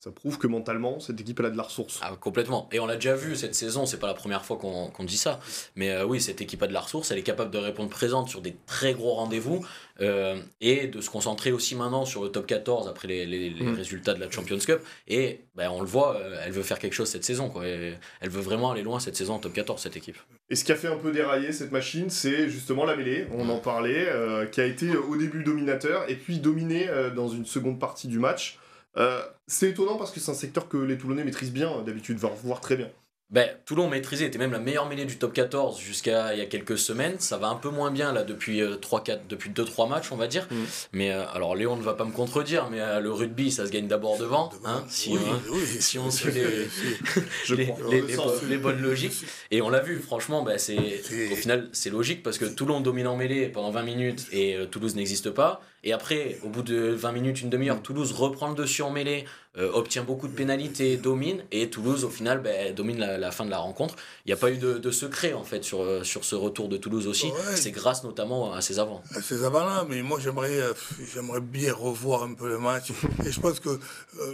Ça 0.00 0.12
prouve 0.12 0.38
que 0.38 0.46
mentalement, 0.46 1.00
cette 1.00 1.20
équipe, 1.20 1.40
elle 1.40 1.46
a 1.46 1.50
de 1.50 1.56
la 1.56 1.64
ressource. 1.64 1.98
Ah, 2.02 2.16
complètement. 2.20 2.68
Et 2.70 2.78
on 2.78 2.86
l'a 2.86 2.94
déjà 2.94 3.16
vu 3.16 3.34
cette 3.34 3.56
saison, 3.56 3.84
c'est 3.84 3.98
pas 3.98 4.06
la 4.06 4.14
première 4.14 4.44
fois 4.44 4.56
qu'on 4.56 5.04
dit 5.04 5.16
ça. 5.16 5.40
Mais 5.74 5.90
euh, 5.90 6.06
oui, 6.06 6.20
cette 6.20 6.40
équipe 6.40 6.62
a 6.62 6.68
de 6.68 6.72
la 6.72 6.82
ressource, 6.82 7.10
elle 7.10 7.18
est 7.18 7.24
capable 7.24 7.50
de 7.50 7.58
répondre 7.58 7.90
présente 7.90 8.28
sur 8.28 8.40
des 8.40 8.54
très 8.64 8.94
gros 8.94 9.14
rendez-vous 9.14 9.66
euh, 10.00 10.40
et 10.60 10.86
de 10.86 11.00
se 11.00 11.10
concentrer 11.10 11.50
aussi 11.50 11.74
maintenant 11.74 12.04
sur 12.04 12.22
le 12.22 12.28
top 12.28 12.46
14 12.46 12.86
après 12.86 13.08
les, 13.08 13.50
mm. 13.50 13.74
résultats 13.74 14.14
de 14.14 14.20
la 14.20 14.30
Champions 14.30 14.58
Cup. 14.58 14.80
Et 15.08 15.40
ben, 15.56 15.68
on 15.68 15.80
le 15.80 15.88
voit, 15.88 16.14
euh, 16.14 16.42
elle 16.44 16.52
veut 16.52 16.62
faire 16.62 16.78
quelque 16.78 16.94
chose 16.94 17.08
cette 17.08 17.24
saison. 17.24 17.50
Quoi. 17.50 17.66
elle 17.66 18.30
veut 18.30 18.40
vraiment 18.40 18.70
aller 18.70 18.82
loin 18.82 19.00
cette 19.00 19.16
saison 19.16 19.34
en 19.34 19.38
top 19.40 19.52
14, 19.52 19.82
cette 19.82 19.96
équipe. 19.96 20.18
Et 20.48 20.54
ce 20.54 20.62
qui 20.62 20.70
a 20.70 20.76
fait 20.76 20.86
un 20.86 20.96
peu 20.96 21.10
dérailler 21.10 21.50
cette 21.50 21.72
machine, 21.72 22.08
c'est 22.08 22.48
justement 22.48 22.84
la 22.84 22.94
mêlée, 22.94 23.26
on 23.36 23.48
en 23.48 23.58
parlait, 23.58 24.06
qui 24.52 24.60
a 24.60 24.64
été 24.64 24.96
au 24.96 25.16
début 25.16 25.42
dominateur 25.42 26.08
et 26.08 26.14
puis 26.14 26.38
dominé 26.38 26.88
dans 27.16 27.28
une 27.28 27.46
seconde 27.46 27.80
partie 27.80 28.06
du 28.06 28.20
match. 28.20 28.60
Euh, 28.98 29.22
c'est 29.46 29.70
étonnant 29.70 29.96
parce 29.96 30.10
que 30.10 30.20
c'est 30.20 30.30
un 30.30 30.34
secteur 30.34 30.68
que 30.68 30.76
les 30.76 30.98
Toulonnais 30.98 31.24
maîtrisent 31.24 31.52
bien, 31.52 31.82
d'habitude, 31.82 32.18
voire 32.18 32.60
très 32.60 32.76
bien. 32.76 32.90
Ben, 33.30 33.46
Toulon 33.66 33.90
maîtrisé 33.90 34.24
était 34.24 34.38
même 34.38 34.52
la 34.52 34.58
meilleure 34.58 34.88
mêlée 34.88 35.04
du 35.04 35.18
top 35.18 35.34
14 35.34 35.78
jusqu'à 35.78 36.32
il 36.32 36.38
y 36.38 36.42
a 36.42 36.46
quelques 36.46 36.78
semaines. 36.78 37.16
Ça 37.18 37.36
va 37.36 37.48
un 37.48 37.56
peu 37.56 37.68
moins 37.68 37.90
bien 37.90 38.10
là 38.14 38.24
depuis 38.24 38.62
3 38.80 39.00
euh, 39.00 39.02
4 39.02 39.28
depuis 39.28 39.50
2 39.50 39.66
3 39.66 39.86
matchs, 39.86 40.12
on 40.12 40.16
va 40.16 40.28
dire. 40.28 40.48
Mm. 40.50 40.54
Mais 40.94 41.12
euh, 41.12 41.28
alors 41.34 41.54
Léon 41.54 41.76
ne 41.76 41.82
va 41.82 41.92
pas 41.92 42.06
me 42.06 42.10
contredire 42.10 42.70
mais 42.70 42.78
le 43.02 43.12
rugby 43.12 43.50
ça 43.50 43.66
se 43.66 43.70
gagne 43.70 43.86
d'abord 43.86 44.16
devant, 44.16 44.48
hein, 44.64 44.82
si, 44.88 45.14
si 45.78 45.98
on 45.98 46.10
suit 46.10 46.32
les, 46.32 47.66
les, 48.48 48.56
bonnes 48.56 48.80
logiques 48.80 49.26
et 49.50 49.60
on 49.60 49.68
l'a 49.68 49.80
vu 49.80 49.98
franchement 49.98 50.42
ben, 50.42 50.56
c'est 50.56 50.78
au 51.30 51.36
final 51.36 51.68
c'est 51.72 51.90
logique 51.90 52.22
parce 52.22 52.38
que 52.38 52.46
Toulon 52.46 52.80
domine 52.80 53.08
en 53.08 53.16
mêlée 53.16 53.48
pendant 53.48 53.70
20 53.70 53.82
minutes 53.82 54.26
et 54.32 54.56
Toulouse 54.70 54.96
n'existe 54.96 55.30
pas. 55.30 55.60
Et 55.84 55.92
après, 55.92 56.38
au 56.44 56.48
bout 56.48 56.62
de 56.62 56.90
20 56.90 57.12
minutes, 57.12 57.40
une 57.40 57.50
demi-heure, 57.50 57.80
Toulouse 57.82 58.12
reprend 58.12 58.48
le 58.48 58.54
dessus 58.54 58.82
en 58.82 58.90
mêlée, 58.90 59.24
euh, 59.56 59.70
obtient 59.72 60.02
beaucoup 60.02 60.28
de 60.28 60.32
pénalités, 60.32 60.96
domine, 60.96 61.44
et 61.52 61.70
Toulouse, 61.70 62.04
au 62.04 62.10
final, 62.10 62.40
ben, 62.40 62.74
domine 62.74 62.98
la, 62.98 63.30
fin 63.30 63.44
de 63.44 63.50
la 63.50 63.58
rencontre. 63.58 63.94
Il 64.24 64.28
n'y 64.28 64.32
a 64.32 64.36
pas 64.36 64.50
eu 64.50 64.56
de, 64.58 64.90
secret, 64.90 65.32
en 65.32 65.44
fait, 65.44 65.64
sur, 65.64 65.82
euh, 65.82 66.02
sur 66.02 66.24
ce 66.24 66.34
retour 66.34 66.68
de 66.68 66.76
Toulouse 66.76 67.06
aussi. 67.06 67.30
C'est 67.54 67.70
grâce 67.70 68.04
notamment 68.04 68.52
à 68.52 68.60
ses 68.60 68.78
avants. 68.78 69.02
À 69.14 69.22
ses 69.22 69.44
avants-là, 69.44 69.86
mais 69.88 70.02
moi, 70.02 70.18
j'aimerais 70.20 70.60
euh, 70.60 70.72
j'aimerais 71.12 71.40
bien 71.40 71.72
revoir 71.72 72.24
un 72.24 72.34
peu 72.34 72.48
le 72.48 72.58
match. 72.58 72.90
et 73.24 73.30
je 73.30 73.40
pense 73.40 73.60
que 73.60 73.78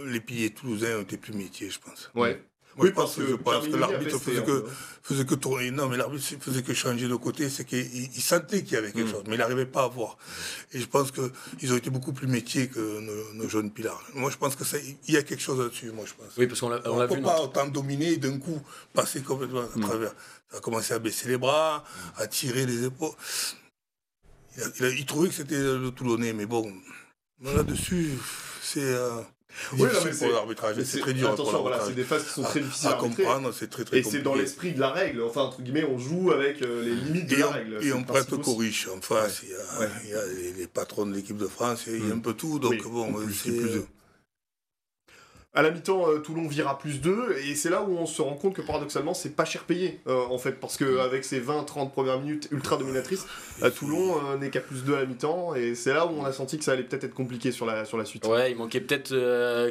les 0.05 0.19
piliers 0.19 0.51
toulousains 0.51 0.97
ont 0.97 1.01
été 1.01 1.17
plus 1.17 1.33
métiers, 1.33 1.69
je 1.69 1.79
pense. 1.79 2.11
Ouais 2.15 2.41
oui, 2.77 2.91
parce 2.91 3.15
que, 3.15 3.27
je 3.27 3.35
pense 3.35 3.67
que 3.67 3.75
l'arbitre 3.75 4.19
faisait 4.19 4.43
que, 4.43 4.65
faisait 5.01 5.25
que 5.25 5.35
tourner. 5.35 5.71
Non, 5.71 5.87
mais 5.87 5.97
l'arbitre 5.97 6.25
faisait 6.39 6.61
que 6.61 6.73
changer 6.73 7.07
de 7.07 7.15
côté. 7.15 7.49
C'est 7.49 7.63
qu'il 7.63 8.21
sentait 8.21 8.63
qu'il 8.63 8.73
y 8.73 8.77
avait 8.77 8.91
quelque 8.91 9.07
mm. 9.07 9.11
chose, 9.11 9.23
mais 9.27 9.35
il 9.35 9.37
n'arrivait 9.37 9.65
pas 9.65 9.83
à 9.83 9.87
voir. 9.87 10.17
Et 10.73 10.79
je 10.79 10.85
pense 10.85 11.11
qu'ils 11.11 11.73
ont 11.73 11.77
été 11.77 11.89
beaucoup 11.89 12.11
plus 12.11 12.27
métiers 12.27 12.67
que 12.67 13.33
nos, 13.33 13.47
jeunes 13.47 13.71
pilars. 13.71 14.03
Moi, 14.13 14.29
je 14.29 14.37
pense 14.37 14.55
qu'il 14.55 14.97
y 15.07 15.17
a 15.17 15.23
quelque 15.23 15.41
chose 15.41 15.59
là-dessus, 15.59 15.91
moi, 15.91 16.05
je 16.05 16.13
pense. 16.13 16.35
Oui, 16.37 16.47
parce 16.47 16.59
qu'on 16.59 16.69
l'a 16.69 16.81
on, 16.85 17.07
peut 17.07 17.21
pas 17.21 17.41
autant 17.41 17.67
dominer 17.67 18.13
et 18.13 18.17
d'un 18.17 18.37
coup 18.39 18.61
passer 18.93 19.21
complètement 19.21 19.61
à 19.61 19.77
mm. 19.77 19.81
travers. 19.81 20.13
Ça 20.51 20.57
a 20.57 20.59
commencé 20.59 20.93
à 20.93 20.99
baisser 20.99 21.29
les 21.29 21.37
bras, 21.37 21.83
à 22.17 22.27
tirer 22.27 22.65
les 22.65 22.85
épaules. 22.85 23.13
Il, 24.79 25.05
trouvait 25.05 25.29
que 25.29 25.35
c'était 25.35 25.59
le 25.59 25.91
Toulonnais, 25.91 26.33
mais 26.33 26.45
bon, 26.45 26.71
là-dessus, 27.41 28.11
c'est. 28.61 28.83
Euh, 28.83 29.21
oui, 29.77 29.89
c'est 30.11 30.29
l'arbitrage, 30.29 30.75
c'est 30.83 30.99
très 30.99 31.13
dur. 31.13 31.31
Attention, 31.31 31.61
voilà, 31.61 31.79
c'est 31.85 31.95
des 31.95 32.03
phases 32.03 32.23
qui 32.25 32.29
sont 32.29 32.43
très 32.43 32.59
difficiles 32.59 32.89
à, 32.89 32.93
comprendre, 32.93 33.51
c'est 33.53 33.69
très 33.69 33.83
très 33.85 33.99
Et 33.99 34.03
c'est 34.03 34.21
dans 34.21 34.35
l'esprit 34.35 34.73
de 34.73 34.79
la 34.79 34.89
règle, 34.89 35.21
enfin, 35.23 35.41
entre 35.41 35.61
guillemets, 35.61 35.85
on 35.85 35.97
joue 35.97 36.31
avec 36.31 36.61
euh, 36.61 36.83
les 36.83 36.95
limites 36.95 37.29
de 37.29 37.35
la 37.37 37.47
règle. 37.47 37.79
Et 37.81 37.93
on 37.93 38.03
prête 38.03 38.29
corrige. 38.41 38.89
En 38.95 39.01
face, 39.01 39.43
il 39.43 40.09
y 40.09 40.13
a, 40.13 40.25
les, 40.57 40.67
patrons 40.67 41.05
de 41.05 41.13
l'équipe 41.13 41.37
de 41.37 41.47
France, 41.47 41.83
il 41.87 42.07
y 42.07 42.09
a 42.09 42.13
un 42.13 42.17
mm. 42.17 42.21
peu 42.21 42.33
tout, 42.33 42.59
donc 42.59 42.83
bon, 42.87 43.13
c'est 43.31 43.51
plus. 43.51 43.81
À 45.57 45.61
la 45.61 45.71
mi-temps, 45.71 46.09
euh, 46.09 46.19
Toulon 46.19 46.49
vire 46.49 46.67
à 46.67 46.77
plus 46.77 46.99
2, 46.99 47.37
et 47.45 47.55
c'est 47.55 47.69
là 47.69 47.81
où 47.81 47.97
on 47.97 48.05
se 48.05 48.21
rend 48.21 48.33
compte 48.33 48.53
que 48.53 48.61
paradoxalement, 48.61 49.13
c'est 49.13 49.37
pas 49.37 49.45
cher 49.45 49.63
payé, 49.63 50.01
euh, 50.05 50.25
en 50.29 50.37
fait, 50.37 50.59
parce 50.59 50.75
qu'avec 50.75 51.23
ses 51.23 51.39
20-30 51.39 51.91
premières 51.91 52.19
minutes 52.19 52.49
ultra 52.51 52.75
dominatrices, 52.75 53.25
euh, 53.63 53.69
Toulon 53.69 54.37
n'est 54.37 54.49
qu'à 54.49 54.59
plus 54.59 54.83
2 54.83 54.95
à 54.95 54.99
la 54.99 55.05
mi-temps, 55.05 55.55
et 55.55 55.73
c'est 55.73 55.93
là 55.93 56.07
où 56.07 56.09
on 56.19 56.25
a 56.25 56.33
senti 56.33 56.57
que 56.57 56.65
ça 56.65 56.73
allait 56.73 56.83
peut-être 56.83 57.05
être 57.05 57.13
compliqué 57.13 57.53
sur 57.53 57.65
la, 57.65 57.85
sur 57.85 57.97
la 57.97 58.03
suite. 58.03 58.27
Ouais, 58.27 58.51
il 58.51 58.57
manquait 58.57 58.81
peut-être 58.81 59.11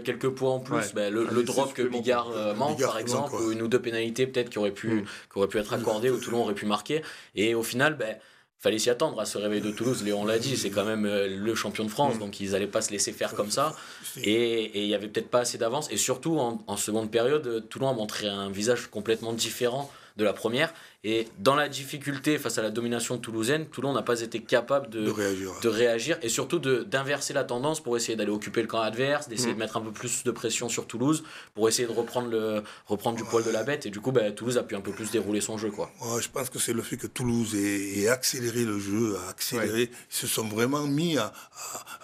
quelques 0.04 0.30
points 0.30 0.52
en 0.52 0.60
plus. 0.60 0.94
Bah, 0.94 1.10
le, 1.10 1.42
drop 1.42 1.74
que 1.74 1.82
Bigard 1.82 2.30
manque, 2.56 2.80
par 2.80 2.96
exemple, 2.96 3.34
ou 3.34 3.52
une 3.52 3.60
ou 3.60 3.68
deux 3.68 3.80
pénalités 3.80 4.26
peut-être 4.26 4.48
qui 4.48 4.58
auraient 4.58 4.70
pu, 4.70 4.88
mm. 4.88 5.02
qui 5.02 5.38
auraient 5.38 5.48
pu 5.48 5.58
être 5.58 5.74
accordées, 5.74 6.08
où 6.08 6.16
Toulon 6.16 6.40
aurait 6.44 6.54
pu 6.54 6.64
marquer, 6.64 7.02
et 7.34 7.54
au 7.54 7.62
final, 7.62 7.94
ben 7.98 8.16
fallait 8.64 8.78
s'y 8.78 8.88
attendre 8.88 9.20
à 9.20 9.26
ce 9.26 9.36
réveil 9.36 9.60
de 9.60 9.70
Toulouse. 9.70 10.02
Léon 10.02 10.24
l'a 10.24 10.38
dit, 10.38 10.56
c'est 10.56 10.70
quand 10.70 10.86
même 10.86 11.04
euh, 11.04 11.28
le 11.28 11.54
champion 11.54 11.84
de 11.84 11.90
France, 11.90 12.14
mm. 12.14 12.18
donc 12.18 12.40
ils 12.40 12.52
n'allaient 12.52 12.66
pas 12.66 12.80
se 12.80 12.90
laisser 12.90 13.12
faire 13.12 13.34
comme 13.34 13.50
ça. 13.50 13.76
Et 14.22 14.82
il 14.82 14.88
n'y 14.88 14.94
avait 14.94 15.08
peut-être 15.08 15.28
pas 15.28 15.40
assez 15.40 15.58
d'avance. 15.58 15.90
Et 15.90 15.98
surtout, 15.98 16.38
en, 16.38 16.76
seconde 16.78 17.10
période, 17.10 17.68
Toulon 17.68 17.90
a 17.90 17.92
montré 17.92 18.26
un 18.26 18.48
visage 18.48 18.86
complètement 18.86 19.34
différent 19.34 19.90
de 20.16 20.24
la 20.24 20.32
première. 20.32 20.72
Et 21.06 21.28
dans 21.38 21.54
la 21.54 21.68
difficulté 21.68 22.38
face 22.38 22.56
à 22.56 22.62
la 22.62 22.70
domination 22.70 23.18
toulousaine, 23.18 23.66
Toulon 23.66 23.92
n'a 23.92 24.02
pas 24.02 24.22
été 24.22 24.40
capable 24.40 24.88
de, 24.88 25.04
de, 25.04 25.68
réagir. 25.68 26.18
et 26.22 26.30
surtout 26.30 26.58
d'inverser 26.58 27.34
la 27.34 27.44
tendance 27.44 27.82
pour 27.82 27.96
essayer 27.96 28.16
d'aller 28.16 28.30
occuper 28.30 28.62
le 28.62 28.68
camp 28.68 28.80
adverse, 28.80 29.28
d'essayer 29.28 29.50
de 29.50 29.56
mm. 29.56 29.58
mettre 29.58 29.76
un 29.76 29.82
peu 29.82 29.92
plus 29.92 30.24
de 30.24 30.30
pression 30.30 30.70
sur 30.70 30.86
Toulouse, 30.86 31.24
pour 31.54 31.68
essayer 31.68 31.86
de 31.86 31.92
reprendre, 31.92 32.30
le, 32.30 32.62
reprendre 32.86 33.18
du 33.18 33.24
poil 33.24 33.44
de 33.44 33.50
la 33.50 33.64
bête. 33.64 33.84
Et 33.84 33.90
du 33.90 34.00
coup, 34.00 34.12
bah, 34.12 34.30
Toulouse 34.32 34.56
a 34.56 34.62
pu 34.62 34.76
un 34.76 34.80
peu 34.80 34.92
plus 34.92 35.10
dérouler 35.10 35.42
son 35.42 35.58
jeu. 35.58 35.70
Quoi. 35.70 35.90
je 36.20 36.28
pense 36.28 36.48
que 36.48 36.58
c'est 36.58 36.72
le 36.72 36.82
fait 36.82 36.96
que 36.96 37.06
Toulouse 37.06 37.54
ait, 37.54 38.08
accéléré 38.08 38.64
le 38.64 38.78
jeu, 38.78 39.16
a 39.26 39.28
accéléré. 39.28 39.90
Ils 39.90 40.16
se 40.16 40.26
sont 40.26 40.48
vraiment 40.48 40.86
mis 40.86 41.18
à, 41.18 41.34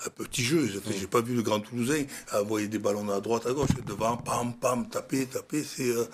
à, 0.04 0.10
petit 0.10 0.42
jeu. 0.42 0.68
J'ai 0.90 1.06
pas 1.06 1.22
vu 1.22 1.34
le 1.34 1.42
grand 1.42 1.60
Toulousain 1.60 2.04
envoyer 2.34 2.68
des 2.68 2.78
ballons 2.78 3.08
à 3.08 3.20
droite, 3.20 3.46
à 3.46 3.52
gauche, 3.52 3.70
devant, 3.86 4.18
pam, 4.18 4.52
pam, 4.52 4.88
taper, 4.88 5.26
taper. 5.26 5.62
C'est. 5.62 5.88
Euh, 5.88 6.04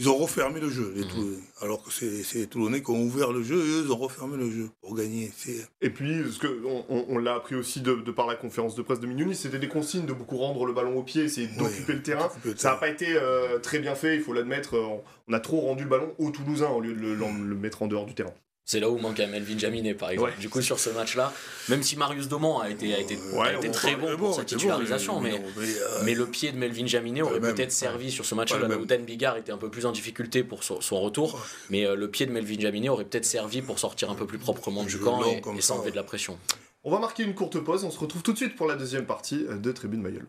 ils 0.00 0.08
ont 0.08 0.16
refermé 0.16 0.60
le 0.60 0.70
jeu, 0.70 0.92
les 0.96 1.02
mhm. 1.02 1.36
Alors 1.60 1.82
que 1.84 1.90
c'est 1.92 2.38
les 2.38 2.46
Toulonnais 2.46 2.82
qui 2.82 2.90
ont 2.90 3.02
ouvert 3.02 3.32
le 3.32 3.42
jeu 3.42 3.56
et 3.56 3.68
eux, 3.68 3.82
ils 3.84 3.92
ont 3.92 3.98
refermé 3.98 4.38
le 4.38 4.50
jeu 4.50 4.70
pour 4.80 4.96
gagner. 4.96 5.30
Et 5.82 5.90
puis, 5.90 6.24
ce 6.32 6.38
que 6.38 6.48
on, 6.88 7.18
l'a 7.18 7.34
appris 7.34 7.54
aussi 7.54 7.82
de, 7.82 7.94
par 8.10 8.26
la 8.26 8.34
conférence 8.34 8.74
de 8.74 8.80
presse 8.80 8.98
de 8.98 9.06
Mignoni, 9.06 9.34
c'était 9.34 9.58
des 9.58 9.68
consignes 9.68 10.06
de 10.06 10.14
beaucoup 10.14 10.38
rendre 10.38 10.64
le 10.64 10.72
ballon 10.72 10.96
au 10.96 11.02
pied, 11.02 11.24
essayer 11.24 11.48
d'occuper 11.48 11.92
le 11.92 12.02
terrain. 12.02 12.30
Ça 12.56 12.70
n'a 12.70 12.76
pas 12.76 12.88
été 12.88 13.08
euh, 13.10 13.58
très 13.58 13.78
bien 13.78 13.94
fait, 13.94 14.16
il 14.16 14.22
faut 14.22 14.32
l'admettre. 14.32 14.74
On 15.28 15.32
a 15.34 15.40
trop 15.40 15.60
rendu 15.60 15.84
le 15.84 15.90
ballon 15.90 16.14
au 16.18 16.30
Toulousain 16.30 16.70
au 16.70 16.80
lieu 16.80 16.94
de 16.94 17.14
le 17.14 17.54
mettre 17.56 17.82
en 17.82 17.86
dehors 17.86 18.06
du 18.06 18.14
terrain. 18.14 18.32
C'est 18.70 18.78
là 18.78 18.88
où 18.88 18.98
manque 18.98 19.18
Melvin 19.18 19.58
Jaminet, 19.58 19.94
par 19.94 20.10
exemple. 20.10 20.34
Du 20.38 20.48
coup, 20.48 20.62
sur 20.62 20.78
ce 20.78 20.90
match-là, 20.90 21.32
même 21.68 21.82
si 21.82 21.96
Marius 21.96 22.28
Domont 22.28 22.60
a 22.60 22.70
été, 22.70 22.94
a 22.94 23.00
été, 23.00 23.18
très 23.72 23.96
bon, 23.96 24.16
pour 24.16 24.36
sa 24.36 24.44
titularisation, 24.44 25.18
mais, 25.18 25.34
euh, 25.34 26.02
mais, 26.04 26.14
le 26.14 26.24
pied 26.26 26.52
de 26.52 26.56
Melvin 26.56 26.86
Jaminet 26.86 27.22
aurait 27.22 27.40
peut-être 27.40 27.72
servi 27.72 28.12
sur 28.12 28.24
ce 28.24 28.36
match-là, 28.36 28.68
là 28.68 28.78
où 28.78 28.86
Dan 28.86 29.02
Bigard 29.02 29.36
était 29.38 29.50
un 29.50 29.56
peu 29.56 29.70
plus 29.70 29.86
en 29.86 29.90
difficulté 29.90 30.44
pour 30.44 30.62
son, 30.62 31.00
retour, 31.00 31.44
mais 31.68 31.84
euh, 31.84 31.96
le 31.96 32.08
pied 32.08 32.26
de 32.26 32.30
Melvin 32.30 32.60
Jaminet 32.60 32.90
aurait 32.90 33.06
peut-être 33.06 33.24
servi 33.24 33.60
pour 33.60 33.80
sortir 33.80 34.08
un 34.08 34.14
peu 34.14 34.24
plus 34.24 34.38
proprement 34.38 34.84
du 34.84 34.98
camp 34.98 35.20
et, 35.24 35.42
et 35.58 35.60
s'enlever 35.60 35.90
de 35.90 35.96
la 35.96 36.04
pression. 36.04 36.38
On 36.84 36.92
va 36.92 37.00
marquer 37.00 37.24
une 37.24 37.34
courte 37.34 37.58
pause, 37.58 37.82
on 37.82 37.90
se 37.90 37.98
retrouve 37.98 38.22
tout 38.22 38.32
de 38.32 38.38
suite 38.38 38.54
pour 38.54 38.68
la 38.68 38.76
deuxième 38.76 39.04
partie 39.04 39.46
de 39.48 39.72
Tribune 39.72 40.00
Mayol. 40.00 40.28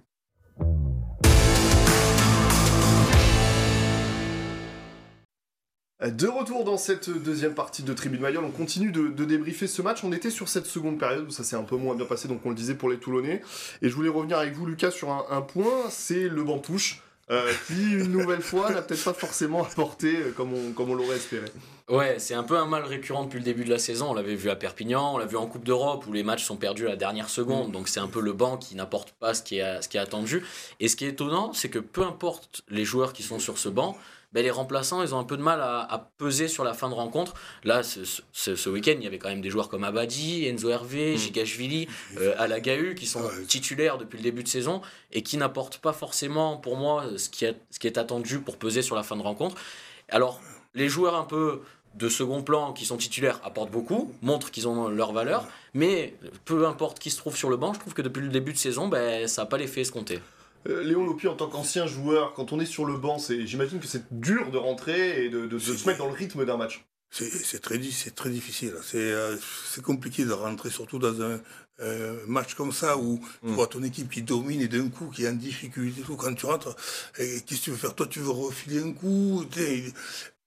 De 6.02 6.28
retour 6.28 6.64
dans 6.64 6.78
cette 6.78 7.12
deuxième 7.12 7.54
partie 7.54 7.84
de 7.84 7.94
Tribune 7.94 8.22
Mayol, 8.22 8.44
on 8.44 8.50
continue 8.50 8.92
de, 8.92 9.24
débriefer 9.24 9.68
ce 9.68 9.84
match. 9.84 10.04
On 10.04 10.12
était 10.12 10.32
sur 10.32 10.50
cette 10.50 10.66
seconde 10.66 10.98
période 10.98 11.28
où 11.28 11.32
ça 11.32 11.44
s'est 11.44 11.56
un 11.56 11.62
peu 11.62 11.76
moins 11.76 11.94
bien 11.94 12.08
passé, 12.08 12.28
donc 12.28 12.44
on 12.44 12.50
le 12.50 12.56
disait 12.56 12.74
pour 12.74 12.90
les 12.90 12.98
Toulonnais. 12.98 13.44
Et 13.84 13.90
je 13.90 13.94
voulais 13.94 14.10
revenir 14.10 14.40
avec 14.40 14.56
vous, 14.56 14.66
Lucas, 14.66 14.90
sur 14.90 15.12
un, 15.12 15.42
point 15.42 15.90
c'est 15.92 16.28
le 16.28 16.44
banc 16.44 16.58
touche, 16.58 17.04
euh, 17.30 17.52
qui, 17.68 17.92
une 17.92 18.12
nouvelle 18.12 18.42
fois, 18.42 18.72
n'a 18.72 18.82
peut-être 18.82 19.04
pas 19.04 19.14
forcément 19.14 19.64
apporté 19.64 20.16
euh, 20.16 20.32
comme 20.36 20.54
on, 20.56 20.72
comme 20.72 20.90
on 20.90 20.96
l'aurait 20.96 21.18
espéré. 21.18 21.46
Ouais, 21.88 22.16
c'est 22.18 22.34
un 22.34 22.44
peu 22.44 22.58
un 22.58 22.66
mal 22.66 22.84
récurrent 22.84 23.26
depuis 23.26 23.38
le 23.38 23.46
début 23.46 23.64
de 23.64 23.70
la 23.70 23.78
saison. 23.78 24.10
On 24.10 24.14
l'avait 24.16 24.34
vu 24.34 24.50
à 24.50 24.56
Perpignan, 24.56 25.14
on 25.14 25.18
l'a 25.20 25.28
vu 25.28 25.38
en 25.38 25.46
Coupe 25.46 25.64
d'Europe 25.64 26.08
où 26.08 26.14
les 26.14 26.24
matchs 26.24 26.44
sont 26.44 26.58
perdus 26.58 26.88
à 26.88 26.90
la 26.90 26.96
dernière 26.96 27.30
seconde. 27.30 27.70
Mm. 27.70 27.74
Donc 27.74 27.88
c'est 27.88 28.00
un 28.00 28.08
peu 28.08 28.22
le 28.22 28.34
banc 28.34 28.58
qui 28.58 28.76
n'apporte 28.76 29.12
pas 29.12 29.36
ce 29.36 29.44
qui, 29.44 29.60
est, 29.60 29.82
ce 29.84 29.88
qui 29.88 29.98
est 29.98 30.02
attendu. 30.02 30.44
Et 30.80 30.88
ce 30.88 30.96
qui 30.96 31.06
est 31.06 31.10
étonnant, 31.10 31.54
c'est 31.54 31.70
que 31.70 31.80
peu 31.80 32.02
importe 32.02 32.64
les 32.70 32.86
joueurs 32.86 33.14
qui 33.14 33.22
sont 33.22 33.38
sur 33.38 33.60
ce 33.60 33.70
banc, 33.70 33.96
ben, 34.34 34.44
les 34.44 34.52
remplaçants, 34.52 35.02
ils 35.04 35.14
ont 35.14 35.20
un 35.20 35.24
peu 35.24 35.38
de 35.38 35.42
mal 35.42 35.62
à, 35.62 36.12
peser 36.18 36.48
sur 36.48 36.64
la 36.64 36.74
fin 36.74 36.90
de 36.90 36.94
rencontre. 36.94 37.34
Là, 37.64 37.82
ce, 37.84 38.70
week-end, 38.70 38.94
il 38.96 39.04
y 39.04 39.08
avait 39.08 39.18
quand 39.18 39.30
même 39.30 39.42
des 39.42 39.50
joueurs 39.50 39.70
comme 39.70 39.84
Abadi, 39.84 40.48
Enzo 40.48 40.70
Hervé, 40.70 41.18
Gigashvili, 41.18 41.88
mm. 41.88 42.18
euh, 42.18 42.34
Alagahu, 42.38 42.96
qui 42.96 43.06
sont 43.06 43.30
titulaires 43.48 43.98
depuis 43.98 44.18
le 44.18 44.24
début 44.24 44.44
de 44.44 44.48
saison 44.48 44.82
et 45.12 45.22
qui 45.22 45.38
n'apportent 45.38 45.80
pas 45.80 45.94
forcément, 45.94 46.58
pour 46.58 46.78
moi, 46.78 47.06
ce 47.18 47.30
qui, 47.30 47.46
est, 47.46 47.58
ce 47.70 47.80
qui 47.80 47.88
est 47.88 47.98
attendu 47.98 48.40
pour 48.40 48.58
peser 48.58 48.82
sur 48.82 48.96
la 48.96 49.04
fin 49.04 49.18
de 49.18 49.22
rencontre. 49.22 49.56
Alors, 50.10 50.42
les 50.74 50.88
joueurs 50.88 51.16
un 51.16 51.26
peu 51.26 51.62
de 51.96 52.08
second 52.08 52.42
plan 52.42 52.74
qui 52.74 52.86
sont 52.86 52.98
titulaires 52.98 53.40
apportent 53.44 53.72
beaucoup, 53.72 54.14
montrent 54.22 54.52
qu'ils 54.52 54.68
ont 54.68 54.88
leur 54.88 55.12
valeur, 55.12 55.46
mais 55.74 56.14
peu 56.46 56.66
importe 56.66 57.00
qui 57.00 57.12
se 57.12 57.18
trouve 57.18 57.36
sur 57.36 57.50
le 57.50 57.58
banc, 57.58 57.74
je 57.74 57.80
trouve 57.80 57.94
que 57.94 58.02
depuis 58.02 58.22
le 58.22 58.30
début 58.30 58.54
de 58.54 58.58
saison, 58.58 58.88
ben, 58.88 59.28
ça 59.28 59.42
n'a 59.42 59.46
pas 59.46 59.58
l'effet 59.58 59.82
escompté. 59.82 60.20
Euh, 60.68 60.84
Léon 60.84 61.06
Lopi, 61.06 61.28
en 61.28 61.36
tant 61.36 61.48
qu'ancien 61.48 61.88
joueur, 61.88 62.34
quand 62.34 62.54
on 62.54 62.60
est 62.60 62.66
sur 62.66 62.86
le 62.86 62.98
banc, 62.98 63.18
j'imagine 63.46 63.80
que 63.80 63.88
c'est 63.88 64.04
dur 64.12 64.52
de 64.52 64.58
rentrer 64.58 65.26
et 65.26 65.30
de, 65.30 65.60
se 65.60 65.88
mettre 65.88 66.00
dans 66.00 66.08
le 66.08 66.14
rythme 66.14 66.46
d'un 66.46 66.58
match. 66.58 66.86
C'est 67.10 67.60
très, 67.60 67.78
très 68.16 68.30
difficile. 68.30 68.74
Euh, 68.96 69.38
c'est 69.70 69.84
compliqué 69.84 70.24
de 70.24 70.32
rentrer, 70.32 70.70
surtout 70.70 70.98
dans 70.98 71.22
un 71.22 71.42
euh, 71.82 72.20
match 72.26 72.54
comme 72.54 72.72
ça 72.72 72.98
où 72.98 73.20
tu 73.42 73.50
mm. 73.50 73.54
vois 73.54 73.68
ton 73.68 73.84
équipe 73.84 74.10
qui 74.10 74.22
domine 74.22 74.62
et 74.62 74.70
d'un 74.70 74.88
coup 74.88 75.08
qui 75.08 75.26
est 75.26 75.30
en 75.30 75.34
difficulté. 75.34 76.02
Tout. 76.04 76.16
Quand 76.16 76.34
tu 76.34 76.46
rentres, 76.46 76.76
qu'est-ce 77.16 77.44
que 77.44 77.56
tu 77.56 77.72
veux 77.72 77.78
faire? 77.78 77.96
Toi, 77.96 78.08
tu 78.08 78.20
veux 78.20 78.30
refiler 78.30 78.82
un 78.82 78.94
coup 78.94 79.46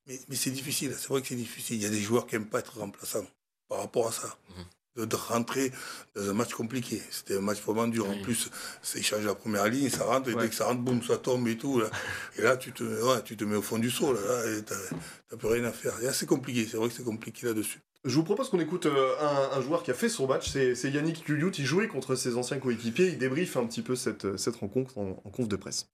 Mais, 0.06 0.16
c'est 0.36 0.50
difficile. 0.50 0.94
C'est 0.96 1.08
vrai 1.08 1.20
que 1.20 1.28
c'est 1.28 1.34
difficile. 1.34 1.76
Il 1.76 1.82
y 1.82 1.86
a 1.86 1.90
des 1.90 2.00
joueurs 2.00 2.26
qui 2.26 2.36
n'aiment 2.36 2.48
pas 2.48 2.60
être 2.60 2.78
remplaçants 2.78 3.26
par 3.68 3.80
rapport 3.80 4.08
à 4.08 4.12
ça. 4.12 4.38
Mm 4.56 4.62
de 4.96 5.16
rentrer 5.16 5.72
dans 6.14 6.30
un 6.30 6.34
match 6.34 6.52
compliqué. 6.54 7.02
C'était 7.10 7.36
un 7.36 7.40
match 7.40 7.60
vraiment 7.60 7.86
dur. 7.88 8.08
En 8.08 8.20
plus, 8.22 8.50
c'est 8.82 9.02
change 9.02 9.24
la 9.24 9.34
première 9.34 9.66
ligne, 9.66 9.90
ça 9.90 10.04
rentre, 10.04 10.28
et 10.30 10.34
dès 10.34 10.48
que 10.48 10.54
ça 10.54 10.66
rentre, 10.66 10.80
boum, 10.82 11.02
ça 11.02 11.16
tombe 11.16 11.46
et 11.48 11.56
tout. 11.56 11.82
Et 12.38 12.42
là, 12.42 12.56
tu 12.56 12.72
te, 12.72 12.84
ouais, 12.84 13.22
tu 13.24 13.36
te 13.36 13.44
mets 13.44 13.56
au 13.56 13.62
fond 13.62 13.78
du 13.78 13.90
saut, 13.90 14.12
là, 14.12 14.20
et 14.50 14.62
t'as 14.62 15.36
plus 15.36 15.48
rien 15.48 15.64
à 15.64 15.72
faire. 15.72 15.94
C'est 16.12 16.26
compliqué, 16.26 16.66
c'est 16.70 16.76
vrai 16.76 16.88
que 16.88 16.94
c'est 16.94 17.04
compliqué 17.04 17.46
là-dessus. 17.46 17.80
Je 18.04 18.14
vous 18.16 18.24
propose 18.24 18.50
qu'on 18.50 18.60
écoute 18.60 18.84
euh, 18.84 19.14
un, 19.52 19.62
joueur 19.62 19.82
qui 19.82 19.90
a 19.90 19.94
fait 19.94 20.10
son 20.10 20.26
match, 20.26 20.50
c'est 20.50 20.90
Yannick 20.90 21.26
Luliout. 21.26 21.52
Il 21.58 21.64
jouait 21.64 21.88
contre 21.88 22.16
ses 22.16 22.36
anciens 22.36 22.58
coéquipiers, 22.58 23.08
il 23.08 23.18
débriefe 23.18 23.56
un 23.56 23.66
petit 23.66 23.80
peu 23.80 23.96
cette, 23.96 24.36
cette 24.36 24.56
rencontre 24.56 24.98
en, 24.98 25.22
en 25.24 25.30
conf 25.30 25.48
de 25.48 25.56
presse. 25.56 25.86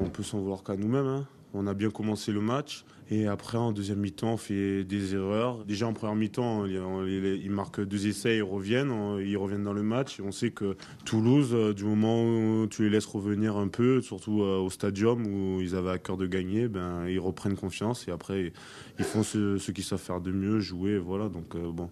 On 0.00 0.08
peut 0.08 0.22
s'en 0.22 0.40
vouloir 0.40 0.64
qu'à 0.64 0.76
nous-mêmes. 0.76 1.06
Hein. 1.06 1.26
On 1.52 1.66
a 1.66 1.74
bien 1.74 1.90
commencé 1.90 2.32
le 2.32 2.40
match. 2.40 2.84
Et 3.10 3.26
après, 3.26 3.58
en 3.58 3.72
deuxième 3.72 3.98
mi-temps, 3.98 4.34
on 4.34 4.36
fait 4.36 4.84
des 4.84 5.14
erreurs. 5.14 5.64
Déjà 5.64 5.88
en 5.88 5.92
première 5.92 6.14
mi-temps, 6.14 6.64
ils 6.64 7.50
marquent 7.50 7.84
deux 7.84 8.06
essais, 8.06 8.36
ils 8.36 8.42
reviennent, 8.42 9.18
ils 9.20 9.36
reviennent 9.36 9.64
dans 9.64 9.72
le 9.72 9.82
match. 9.82 10.20
on 10.24 10.30
sait 10.30 10.52
que 10.52 10.76
Toulouse, 11.04 11.50
euh, 11.52 11.74
du 11.74 11.84
moment 11.84 12.22
où 12.22 12.68
tu 12.68 12.84
les 12.84 12.90
laisses 12.90 13.06
revenir 13.06 13.56
un 13.56 13.66
peu, 13.66 14.00
surtout 14.00 14.42
euh, 14.42 14.58
au 14.58 14.70
stadium 14.70 15.26
où 15.26 15.60
ils 15.60 15.74
avaient 15.74 15.90
à 15.90 15.98
cœur 15.98 16.16
de 16.16 16.26
gagner, 16.26 16.68
ben, 16.68 17.08
ils 17.08 17.18
reprennent 17.18 17.56
confiance 17.56 18.06
et 18.06 18.12
après, 18.12 18.52
ils 19.00 19.04
font 19.04 19.24
ce, 19.24 19.70
qu'ils 19.72 19.84
savent 19.84 19.98
faire 19.98 20.20
de 20.20 20.30
mieux, 20.30 20.60
jouer. 20.60 20.98
Voilà. 20.98 21.28
Donc, 21.28 21.56
euh, 21.56 21.72
bon, 21.72 21.90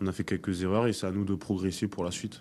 on 0.00 0.06
a 0.06 0.12
fait 0.12 0.24
quelques 0.24 0.62
erreurs 0.62 0.86
et 0.86 0.94
c'est 0.94 1.06
à 1.06 1.12
nous 1.12 1.26
de 1.26 1.34
progresser 1.34 1.88
pour 1.88 2.04
la 2.04 2.10
suite. 2.10 2.40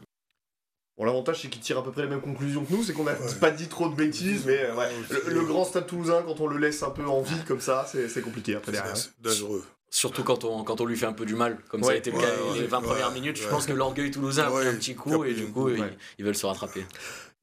Bon, 0.97 1.05
l'avantage, 1.05 1.41
c'est 1.41 1.47
qu'il 1.49 1.61
tire 1.61 1.79
à 1.79 1.83
peu 1.83 1.91
près 1.91 2.03
les 2.03 2.07
mêmes 2.07 2.21
conclusions 2.21 2.63
que 2.63 2.71
nous, 2.71 2.83
c'est 2.83 2.93
qu'on 2.93 3.03
n'a 3.03 3.15
pas 3.41 3.49
dit 3.49 3.67
trop 3.67 3.89
de 3.89 3.95
bêtises, 3.95 4.45
mais 4.45 4.71
ouais, 4.71 4.89
le, 5.27 5.41
grand 5.41 5.65
stade 5.65 5.87
toulousain, 5.87 6.21
quand 6.25 6.39
on 6.39 6.47
le 6.47 6.57
laisse 6.57 6.83
un 6.83 6.91
peu 6.91 7.05
en 7.05 7.21
vie 7.21 7.43
comme 7.47 7.61
ça, 7.61 7.87
c'est 7.91 8.21
compliqué 8.21 8.55
après 8.55 8.71
derrière. 8.71 8.95
C'est 8.95 9.09
dangereux. 9.21 9.63
Surtout 9.89 10.23
quand 10.23 10.43
on, 10.43 10.63
quand 10.63 10.81
on 10.81 10.85
lui 10.85 10.97
fait 10.97 11.05
un 11.05 11.13
peu 11.13 11.25
du 11.25 11.35
mal, 11.35 11.59
comme 11.69 11.83
ça 11.83 11.91
a 11.91 11.95
été 11.95 12.09
le 12.09 12.17
cas 12.17 12.27
les 12.55 12.65
20 12.65 12.81
premières 12.81 13.11
minutes. 13.11 13.37
Je 13.37 13.47
pense 13.47 13.67
que 13.67 13.73
l'orgueil 13.73 14.09
toulousain 14.09 14.47
a 14.47 14.51
pris 14.51 14.67
un 14.67 14.73
petit 14.75 14.95
coup 14.95 15.23
et 15.23 15.33
du 15.33 15.45
coup, 15.45 15.69
ils, 15.69 16.25
veulent 16.25 16.35
se 16.35 16.45
rattraper. 16.45 16.83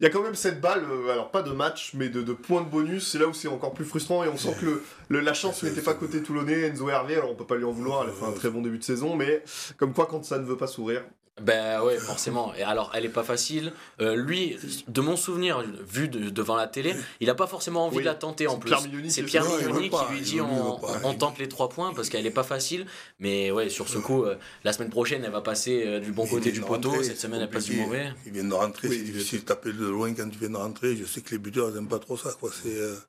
Il 0.00 0.04
y 0.04 0.06
a 0.06 0.10
quand 0.10 0.22
même 0.22 0.34
cette 0.34 0.62
balle, 0.62 0.82
euh, 0.90 1.12
alors 1.12 1.30
pas 1.30 1.42
de 1.42 1.52
match, 1.52 1.92
mais 1.94 2.08
de, 2.08 2.22
points 2.32 2.62
de 2.62 2.68
bonus. 2.68 3.06
C'est 3.06 3.18
là 3.18 3.28
où 3.28 3.34
c'est 3.34 3.48
encore 3.48 3.74
plus 3.74 3.84
frustrant 3.84 4.24
et 4.24 4.28
on 4.28 4.36
sent 4.36 4.56
que 4.58 4.82
le, 5.08 5.20
la 5.20 5.34
chance 5.34 5.62
n'était 5.62 5.82
pas 5.82 5.92
côté 5.92 6.22
toulonnais. 6.22 6.62
Enzo 6.62 6.88
Hervé, 6.88 7.16
alors 7.16 7.30
on 7.30 7.34
peut 7.34 7.46
pas 7.46 7.56
lui 7.56 7.66
en 7.66 7.70
vouloir, 7.70 8.04
elle 8.04 8.10
a 8.10 8.12
fait 8.12 8.24
un 8.24 8.32
très 8.32 8.48
bon 8.48 8.62
début 8.62 8.78
de 8.78 8.84
saison, 8.84 9.14
mais 9.14 9.44
comme 9.76 9.92
quoi 9.92 10.06
quand 10.06 10.24
ça 10.24 10.38
ne 10.38 10.44
veut 10.44 10.56
pas 10.56 10.66
sourire, 10.66 11.04
ben 11.40 11.82
ouais, 11.82 11.96
forcément. 11.98 12.52
Et 12.54 12.62
alors, 12.62 12.92
elle 12.94 13.04
est 13.04 13.10
pas 13.10 13.22
facile. 13.22 13.72
Euh, 14.00 14.14
lui, 14.14 14.58
de 14.88 15.00
mon 15.00 15.16
souvenir, 15.16 15.64
vu 15.86 16.08
devant 16.08 16.56
la 16.56 16.66
télé, 16.66 16.94
il 17.20 17.30
a 17.30 17.34
pas 17.34 17.46
forcément 17.46 17.86
envie 17.86 17.98
de 17.98 18.04
la 18.04 18.14
tenter 18.14 18.46
en 18.46 18.58
plus. 18.58 18.74
C'est 19.08 19.22
Pierre 19.22 19.44
Mignoni 19.44 19.90
qui 19.90 20.12
lui 20.12 20.20
dit 20.20 20.40
on, 20.40 21.14
tente 21.14 21.38
les 21.38 21.48
trois 21.48 21.68
points 21.68 21.92
parce 21.94 22.08
qu'elle 22.08 22.26
est 22.26 22.30
pas 22.30 22.42
facile. 22.42 22.86
Mais 23.18 23.50
ouais, 23.50 23.68
sur 23.68 23.88
ce 23.88 23.98
coup, 23.98 24.24
euh, 24.24 24.36
la 24.64 24.72
semaine 24.72 24.90
prochaine, 24.90 25.22
elle 25.24 25.32
va 25.32 25.40
passer 25.40 25.84
euh, 25.86 26.00
du 26.00 26.12
bon 26.12 26.26
côté 26.26 26.52
du 26.52 26.60
poteau. 26.60 27.02
Cette 27.02 27.18
semaine, 27.18 27.40
elle 27.40 27.50
passe 27.50 27.64
du 27.64 27.76
mauvais. 27.76 28.12
Il 28.26 28.32
vient 28.32 28.44
de 28.44 28.54
rentrer, 28.54 28.88
c'est 28.88 29.02
difficile 29.02 29.40
de 29.40 29.44
taper 29.44 29.72
de 29.72 29.86
loin 29.86 30.12
quand 30.14 30.28
tu 30.28 30.38
viens 30.38 30.50
de 30.50 30.56
rentrer. 30.56 30.96
Je 30.96 31.04
sais 31.04 31.20
que 31.20 31.30
les 31.30 31.38
buteurs 31.38 31.70
n'aiment 31.70 31.88
pas 31.88 31.98
trop 31.98 32.16
ça. 32.16 32.30
Quoi. 32.38 32.50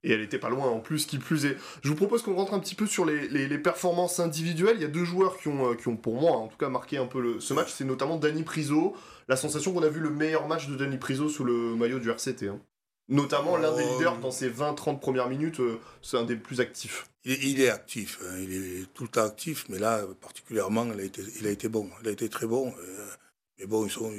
Et 0.04 0.12
elle 0.12 0.22
était 0.22 0.40
pas 0.40 0.50
loin 0.50 0.68
en 0.68 0.80
plus, 0.80 1.06
qui 1.06 1.18
plus 1.18 1.46
est. 1.46 1.58
Je 1.84 1.90
vous 1.90 1.96
propose 1.96 2.22
qu'on 2.22 2.36
rentre 2.36 2.54
un 2.54 2.60
petit 2.60 2.76
peu 2.76 2.88
sur 2.88 3.06
les, 3.06 3.28
les, 3.28 3.58
performances 3.58 4.20
individuelles. 4.20 4.78
Il 4.78 4.82
y 4.82 4.86
a 4.86 4.90
deux 4.90 5.04
joueurs 5.04 5.38
qui 5.38 5.48
ont, 5.48 5.76
qui 5.76 5.88
ont, 5.88 5.98
pour 5.98 6.20
moi, 6.20 6.32
en 6.32 6.48
tout 6.48 6.58
cas, 6.58 6.70
marqué 6.70 6.98
un 6.98 7.06
peu 7.06 7.22
le, 7.22 7.40
ce 7.40 7.54
match. 7.54 7.70
C'est 7.76 7.86
notamment 7.86 8.18
Danny 8.22 8.44
Priso. 8.44 8.96
La 9.28 9.36
sensation 9.36 9.74
qu'on 9.74 9.84
a 9.84 9.90
vu 9.90 10.00
le 10.00 10.10
meilleur 10.10 10.48
match 10.48 10.68
de 10.68 10.76
Danny 10.76 10.98
Priso 10.98 11.30
sous 11.30 11.44
le 11.44 11.76
maillot 11.76 12.00
du 12.00 12.10
RCT. 12.10 12.48
Hein. 12.48 12.60
Notamment 13.12 13.58
l'un 13.58 13.76
des 13.76 13.84
oh. 13.84 13.94
leaders 13.94 14.18
dans 14.20 14.32
ses 14.32 14.50
20-30 14.50 15.00
premières 15.00 15.28
minutes, 15.28 15.60
euh, 15.60 15.80
c'est 16.02 16.18
un 16.18 16.24
des 16.24 16.38
plus 16.38 16.62
actifs. 16.62 17.08
Il, 17.26 17.60
est 17.60 17.70
actif, 17.70 18.20
hein. 18.24 18.38
il 18.40 18.54
est 18.54 18.94
tout 18.94 19.04
le 19.04 19.10
temps 19.10 19.26
actif, 19.26 19.66
mais 19.70 19.78
là, 19.78 20.02
particulièrement, 20.22 20.88
il 20.94 21.00
a 21.00 21.04
été, 21.04 21.22
il 21.40 21.46
a 21.46 21.52
été 21.52 21.68
bon. 21.68 21.90
Il 22.02 22.08
a 22.08 22.12
été 22.12 22.30
très 22.30 22.48
bon. 22.48 22.74
Euh, 22.80 23.08
mais 23.60 23.66
bon, 23.66 23.86
ils 23.86 23.92
sont, 23.92 24.10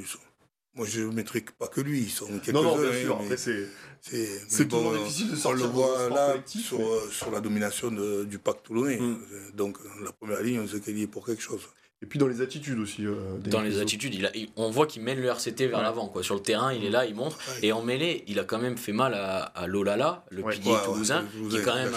Moi, 0.75 0.87
je 0.87 1.01
ne 1.01 1.13
mettrai 1.13 1.43
pas 1.59 1.69
que 1.69 1.81
lui, 1.81 2.01
ils 2.01 2.11
sont 2.11 2.27
quelques-uns. 2.27 2.53
Non, 2.53 2.77
non, 2.77 2.83
bien 2.83 3.01
sûr, 3.01 3.19
après, 3.19 3.37
c'est. 3.37 3.67
C'est 4.03 4.69
toujours 4.69 4.93
difficile 4.95 5.31
de 5.31 5.37
sortir 5.37 5.65
On 5.65 5.67
le 5.67 5.73
voit 5.73 6.09
là, 6.11 6.35
sur, 6.45 6.81
euh, 6.81 7.09
sur, 7.11 7.31
la 7.31 7.41
domination 7.41 7.91
du 8.25 8.39
pacte 8.39 8.67
toulonnais. 8.67 8.99
Mm. 8.99 9.17
Donc, 9.55 9.79
la 10.05 10.13
première 10.13 10.43
ligne, 10.43 10.61
on 10.61 10.69
sait 10.69 10.81
qu'elle 10.81 10.99
y 10.99 11.03
est 11.03 11.07
pour 11.07 11.25
quelque 11.25 11.43
chose. 11.43 11.63
Et 12.03 12.07
puis 12.07 12.19
dans 12.19 12.27
les 12.27 12.41
attitudes 12.41 12.79
aussi. 12.81 13.07
Euh, 13.07 13.15
dans 13.47 13.61
les 13.61 13.81
attitudes, 13.81 14.15
il 14.15 14.27
a, 14.27 14.31
on 14.57 14.71
voit 14.71 14.87
qu'il 14.87 15.03
mène 15.03 15.21
le 15.21 15.29
RCT 15.29 15.69
vers 15.69 15.83
l'avant. 15.83 16.09
Quoi. 16.09 16.25
Sur 16.25 16.35
le 16.35 16.43
terrain, 16.43 16.73
il 16.73 16.85
est 16.85 16.91
là, 16.91 17.07
il 17.07 17.15
montre. 17.15 17.39
Et 17.63 17.71
en 17.71 17.83
mêlée, 17.83 18.25
il 18.27 18.41
a 18.41 18.45
quand 18.45 18.59
même 18.59 18.77
fait 18.77 18.93
mal 18.93 19.15
à, 19.15 19.43
à 19.43 19.67
Lolala, 19.69 20.25
le 20.31 20.43
pilier 20.43 20.75
toulousain, 20.85 21.25
qui 21.49 21.57
est 21.57 21.63
quand 21.63 21.77
même 21.77 21.93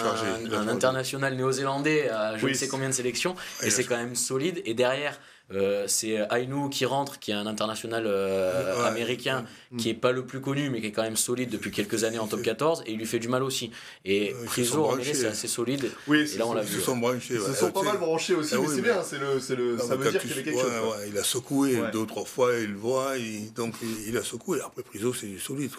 un, 0.52 0.68
international 0.68 1.34
néo-zélandais 1.34 2.08
à 2.08 2.38
je 2.38 2.46
ne 2.46 2.52
sais 2.52 2.68
combien 2.68 2.88
de 2.88 2.94
sélections. 2.94 3.34
et 3.62 3.70
c'est 3.70 3.84
quand 3.84 3.96
même 3.96 4.14
solide. 4.14 4.62
Et 4.64 4.74
derrière, 4.74 5.18
euh, 5.52 5.84
c'est 5.86 6.16
Ainu 6.30 6.68
qui 6.70 6.84
rentre, 6.84 7.18
qui 7.18 7.30
est 7.30 7.34
un 7.34 7.46
international 7.46 8.04
euh, 8.06 8.84
américain, 8.84 9.44
mm. 9.70 9.76
qui 9.76 9.90
est 9.90 9.94
pas 9.94 10.12
le 10.12 10.26
plus 10.26 10.40
connu, 10.40 10.70
mais 10.70 10.80
qui 10.80 10.88
est 10.88 10.92
quand 10.92 11.02
même 11.02 11.16
solide 11.16 11.50
depuis 11.50 11.70
quelques 11.70 12.04
années 12.04 12.18
en 12.18 12.26
top 12.26 12.42
14, 12.42 12.82
et 12.86 12.92
il 12.92 12.98
lui 12.98 13.06
fait 13.06 13.18
du 13.18 13.28
mal 13.28 13.42
aussi. 13.42 13.70
Et 14.04 14.34
Priso, 14.46 14.84
en 14.84 14.96
c'est 15.02 15.26
assez 15.26 15.48
solide. 15.48 15.90
Oui, 16.08 16.28
et 16.34 16.38
là, 16.38 16.46
on 16.46 16.54
l'a 16.54 16.62
vu. 16.62 16.76
Ils 16.76 16.82
sont 16.82 16.96
branchés. 16.96 17.34
Ils 17.34 17.54
sont 17.54 17.70
pas 17.70 17.82
mal 17.82 17.98
branchés 17.98 18.34
aussi, 18.34 18.54
ah 18.54 18.58
mais 18.60 18.68
c'est 18.68 18.82
bien, 18.82 19.02
c'est 19.02 19.18
le, 19.18 19.34
le, 19.34 19.78
ça 19.78 19.96
veut 19.96 20.10
dire 20.10 20.20
qu'il 20.20 20.30
y 20.30 20.32
avait 20.32 20.42
quelque 20.42 20.60
chose. 20.60 20.72
il 21.08 21.16
a 21.16 21.24
secoué 21.24 21.80
deux 21.92 22.00
ou 22.00 22.06
trois 22.06 22.24
fois, 22.24 22.56
il 22.56 22.72
le 22.72 22.78
voit, 22.78 23.12
donc 23.54 23.74
il, 24.06 24.16
a 24.16 24.22
secoué. 24.22 24.60
Après, 24.64 24.82
Priso, 24.82 25.14
c'est 25.14 25.26
du 25.26 25.38
solide, 25.38 25.70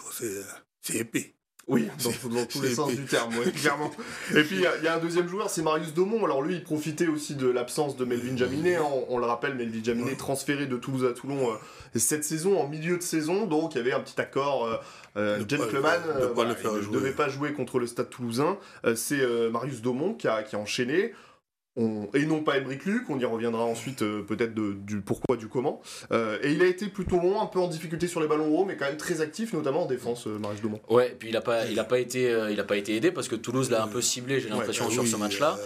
c'est 0.80 0.96
épais. 0.96 1.34
Oui, 1.68 1.86
dans, 2.30 2.46
tous 2.46 2.62
les 2.62 2.74
sens 2.74 2.94
du 2.94 3.04
terme, 3.04 3.34
clairement. 3.60 3.90
Et 4.34 4.42
puis 4.42 4.56
il 4.56 4.84
y, 4.84 4.88
a 4.88 4.94
un 4.94 4.98
deuxième 4.98 5.28
joueur, 5.28 5.50
c'est 5.50 5.62
Marius 5.62 5.92
Daumont. 5.92 6.24
Alors 6.24 6.40
lui, 6.40 6.54
il 6.54 6.64
profitait 6.64 7.08
aussi 7.08 7.34
de 7.34 7.46
l'absence 7.46 7.96
de 7.96 8.06
Melvin 8.06 8.36
Jaminet. 8.36 8.76
Hein. 8.76 8.86
On, 9.08 9.18
le 9.18 9.26
rappelle, 9.26 9.54
Melvin 9.54 9.84
Jaminet 9.84 10.16
transféré 10.16 10.66
de 10.66 10.76
Toulouse 10.78 11.04
à 11.04 11.12
Toulon 11.12 11.50
euh, 11.50 11.98
cette 11.98 12.24
saison, 12.24 12.58
en 12.58 12.66
milieu 12.66 12.96
de 12.96 13.02
saison. 13.02 13.46
Donc 13.46 13.74
il 13.74 13.78
y 13.78 13.80
avait 13.82 13.92
un 13.92 14.00
petit 14.00 14.18
accord 14.18 14.64
euh, 14.64 14.76
euh 15.18 15.38
gentleman. 15.40 16.00
il 16.06 16.88
ne 16.88 16.92
devait 16.92 17.12
pas 17.12 17.28
jouer 17.28 17.52
contre 17.52 17.78
le 17.78 17.86
Stade 17.86 18.08
Toulousain. 18.08 18.56
Euh, 18.86 18.94
c'est 18.94 19.20
Marius 19.50 19.82
Daumont 19.82 20.14
qui 20.14 20.26
a, 20.26 20.42
qui 20.42 20.56
a 20.56 20.58
enchaîné 20.58 21.12
et 22.14 22.26
non 22.26 22.42
pas 22.42 22.58
Emric 22.58 22.84
Luc, 22.84 23.08
on 23.08 23.18
y 23.18 23.24
reviendra 23.24 23.64
ensuite 23.64 24.02
euh, 24.02 24.22
peut-être 24.22 24.54
du 24.54 25.00
pourquoi, 25.00 25.36
du 25.36 25.48
comment. 25.48 25.80
Euh, 26.10 26.38
et 26.42 26.52
il 26.52 26.62
a 26.62 26.66
été 26.66 26.88
plutôt 26.88 27.16
long, 27.16 27.40
un 27.40 27.46
peu 27.46 27.60
en 27.60 27.68
difficulté 27.68 28.08
sur 28.08 28.20
les 28.20 28.26
ballons 28.26 28.48
hauts, 28.56 28.64
mais 28.64 28.76
quand 28.76 28.86
même 28.86 28.96
très 28.96 29.20
actif, 29.20 29.52
notamment 29.52 29.84
en 29.84 29.86
défense, 29.86 30.26
euh, 30.26 30.38
Marius 30.38 30.62
Domont. 30.62 30.80
Ouais, 30.88 31.14
puis 31.18 31.28
il 31.28 31.32
n'a 31.32 31.40
pas, 31.40 31.66
il 31.66 31.78
a 31.78 31.84
pas, 31.84 31.98
été, 31.98 32.22
il 32.50 32.58
a 32.58 32.64
pas 32.64 32.76
été 32.76 32.96
aidé 32.96 33.12
parce 33.12 33.28
que 33.28 33.36
Toulouse 33.36 33.70
l'a 33.70 33.82
un 33.82 33.88
peu 33.88 34.00
ciblé, 34.00 34.40
j'ai 34.40 34.48
l'impression, 34.48 34.86
ah 34.88 34.92
sur 34.92 35.06
ce 35.06 35.16
match-là. 35.16 35.56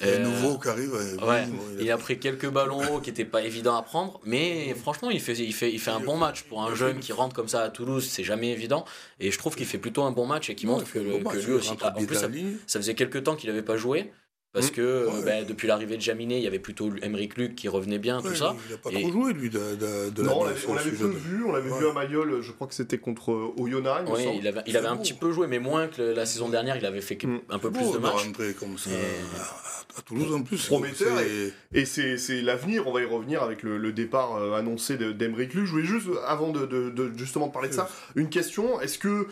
Il 0.00 0.08
y 0.08 0.10
a 0.10 0.18
nouveau 0.18 0.58
qui 0.58 0.68
arrive. 0.68 0.92
Ouais, 0.92 1.44
il, 1.78 1.90
a... 1.90 1.98
pris 1.98 2.18
quelques 2.18 2.48
ballons 2.48 2.80
hauts 2.90 3.00
qui 3.00 3.10
n'étaient 3.10 3.24
pas 3.24 3.42
évidents 3.42 3.76
à 3.76 3.82
prendre, 3.82 4.20
mais 4.24 4.74
franchement, 4.74 5.10
il 5.10 5.20
fait, 5.20 5.34
il, 5.34 5.52
fait, 5.52 5.70
il 5.70 5.78
fait 5.78 5.90
un 5.90 6.00
bon 6.00 6.16
match 6.16 6.42
pour 6.44 6.62
un 6.62 6.74
jeune 6.74 6.98
qui 6.98 7.12
rentre 7.12 7.34
comme 7.34 7.48
ça 7.48 7.62
à 7.62 7.68
Toulouse, 7.68 8.08
c'est 8.08 8.24
jamais 8.24 8.50
évident. 8.50 8.84
Et 9.20 9.30
je 9.30 9.38
trouve 9.38 9.54
qu'il 9.54 9.66
fait 9.66 9.78
plutôt 9.78 10.02
un 10.02 10.12
bon 10.12 10.26
match 10.26 10.48
et 10.48 10.54
qui 10.54 10.66
montre 10.66 10.90
que, 10.90 10.98
lui 10.98 11.52
aussi. 11.52 11.72
Ah, 11.82 11.92
en 11.94 12.04
plus, 12.04 12.14
ça, 12.14 12.28
ça 12.66 12.78
faisait 12.78 12.94
quelques 12.94 13.24
temps 13.24 13.36
qu'il 13.36 13.50
n'avait 13.50 13.62
pas 13.62 13.76
joué. 13.76 14.10
Parce 14.54 14.68
mmh. 14.68 14.74
que 14.74 14.80
euh, 14.80 15.22
ben, 15.26 15.44
depuis 15.44 15.68
l'arrivée 15.68 15.96
de 15.96 16.02
Jaminet, 16.02 16.38
il 16.38 16.42
y 16.42 16.46
avait 16.46 16.58
plutôt 16.58 16.90
Emeric 17.02 17.36
Luc 17.36 17.54
qui 17.54 17.68
revenait 17.68 17.98
bien, 17.98 18.22
tout 18.22 18.34
ça. 18.34 18.56
Il 18.66 18.72
n'a 18.72 18.78
pas 18.78 18.90
trop 18.90 19.12
joué, 19.12 19.34
lui, 19.34 19.50
de, 19.50 20.10
de, 20.10 20.22
Non, 20.22 20.40
on 20.40 20.44
l'avait 20.44 20.90
peu 20.90 21.06
vu. 21.06 21.44
On 21.44 21.52
l'avait 21.52 21.68
vu 21.68 21.86
à 21.86 21.92
Mayol, 21.92 22.40
je 22.40 22.52
crois 22.52 22.66
que 22.66 22.74
c'était 22.74 22.96
contre 22.96 23.32
euh, 23.32 23.52
Oyonnax. 23.58 24.10
Oui, 24.10 24.26
il 24.40 24.48
avait, 24.48 24.62
il 24.66 24.76
avait 24.78 24.88
un 24.88 24.96
petit 24.96 25.12
peu 25.12 25.32
joué, 25.32 25.48
mais 25.48 25.58
moins 25.58 25.86
que 25.86 26.00
la 26.00 26.24
saison 26.24 26.48
dernière. 26.48 26.76
Il 26.78 26.86
avait 26.86 27.02
fait 27.02 27.22
mmh. 27.22 27.40
un 27.50 27.58
peu 27.58 27.70
plus 27.70 27.92
de 27.92 27.98
matchs. 27.98 28.28
comme 28.58 28.78
ça 28.78 28.90
à, 29.98 30.02
Toulouse 30.02 30.32
en 30.32 30.42
plus. 30.42 30.64
Prometteur. 30.66 31.18
Et, 31.74 31.84
c'est 31.84 32.40
l'avenir, 32.40 32.86
on 32.86 32.92
va 32.92 33.02
y 33.02 33.04
revenir 33.04 33.42
avec 33.42 33.62
le, 33.62 33.92
départ 33.92 34.36
euh, 34.36 34.54
annoncé 34.54 34.96
d'Emeric 34.96 35.52
Luc. 35.52 35.66
Je 35.66 35.70
voulais 35.72 35.84
juste, 35.84 36.06
avant 36.26 36.52
de, 36.52 37.12
justement 37.16 37.48
parler 37.48 37.68
de 37.68 37.74
ça, 37.74 37.90
une 38.16 38.30
question. 38.30 38.80
Est-ce 38.80 38.98
que 38.98 39.26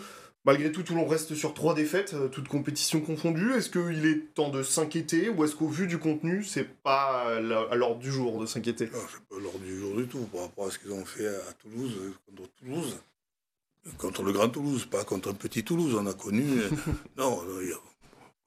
Malgré 0.47 0.71
tout, 0.71 0.85
Toulon 0.85 1.09
reste 1.09 1.35
sur 1.35 1.55
trois 1.55 1.75
défaites, 1.75 2.15
euh, 2.15 2.29
toutes 2.29 2.47
compétitions 2.47 3.00
confondues. 3.00 3.55
Est-ce 3.55 3.69
qu'il 3.69 4.07
est 4.07 4.33
temps 4.33 4.49
de 4.49 4.62
s'inquiéter 4.62 5.29
ou 5.29 5.45
est-ce 5.45 5.57
qu'au 5.57 5.67
vu 5.67 5.88
du 5.88 5.99
contenu, 5.99 6.45
c'est 6.45 6.69
pas 6.83 7.25
à 7.37 7.41
l'ordre 7.75 7.99
du 7.99 8.12
jour 8.12 8.41
de 8.41 8.47
s'inquiéter? 8.47 8.85
Non, 8.87 9.00
c'est 9.11 9.25
pas 9.29 9.37
à 9.38 9.41
l'ordre 9.41 9.59
du 9.59 9.76
jour 9.76 9.97
du 9.97 10.07
tout 10.07 10.21
par 10.33 10.43
rapport 10.43 10.69
à 10.69 10.71
ce 10.71 10.79
qu'ils 10.79 10.93
ont 10.93 11.05
fait 11.05 11.26
à 11.26 11.53
Toulouse, 11.55 11.97
euh, 12.00 12.12
contre 12.25 12.49
Toulouse. 12.61 12.97
Contre 13.99 14.23
le 14.23 14.33
grand 14.33 14.49
Toulouse, 14.49 14.87
pas 14.87 15.03
contre 15.03 15.31
un 15.31 15.35
petit 15.35 15.65
Toulouse, 15.65 15.97
on 15.99 16.07
a 16.07 16.15
connu. 16.15 16.61
Euh, 16.61 16.71
non, 17.17 17.38
au 17.41 17.45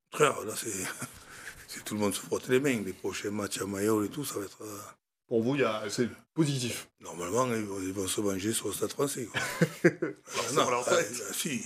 contraire, 0.10 0.41
là, 0.46 0.53
c'est. 1.68 1.84
tout 1.84 1.96
le 1.96 2.00
monde 2.00 2.13
se 2.13 2.22
frotte 2.22 2.48
les 2.48 2.62
mains. 2.62 2.82
Les 2.86 2.94
prochains 2.94 3.32
matchs 3.32 3.62
à 3.62 3.65
Mayol 3.65 4.06
et 4.06 4.10
tout, 4.10 4.24
ça 4.24 4.39
va 4.39 4.46
être. 4.46 4.63
Pour 5.29 5.43
vous, 5.43 5.55
c'est 5.89 6.09
positif. 6.33 6.89
Normalement, 7.01 7.45
ils 7.53 7.93
vont 7.93 8.07
se 8.07 8.19
venger 8.19 8.51
sur 8.51 8.67
le 8.67 8.74
Stade 8.74 8.89
français. 8.89 9.29
non, 10.55 10.63
ah, 10.67 10.95
si, 11.33 11.62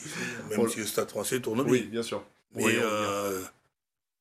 même 0.49 0.67
si 0.67 0.79
le 0.79 0.85
Stade 0.85 1.09
français 1.09 1.39
tourne 1.39 1.63
bien. 1.63 1.71
Oui, 1.71 1.83
bien 1.83 2.03
sûr. 2.03 2.21
Mais 2.55 2.75
euh, 2.77 3.39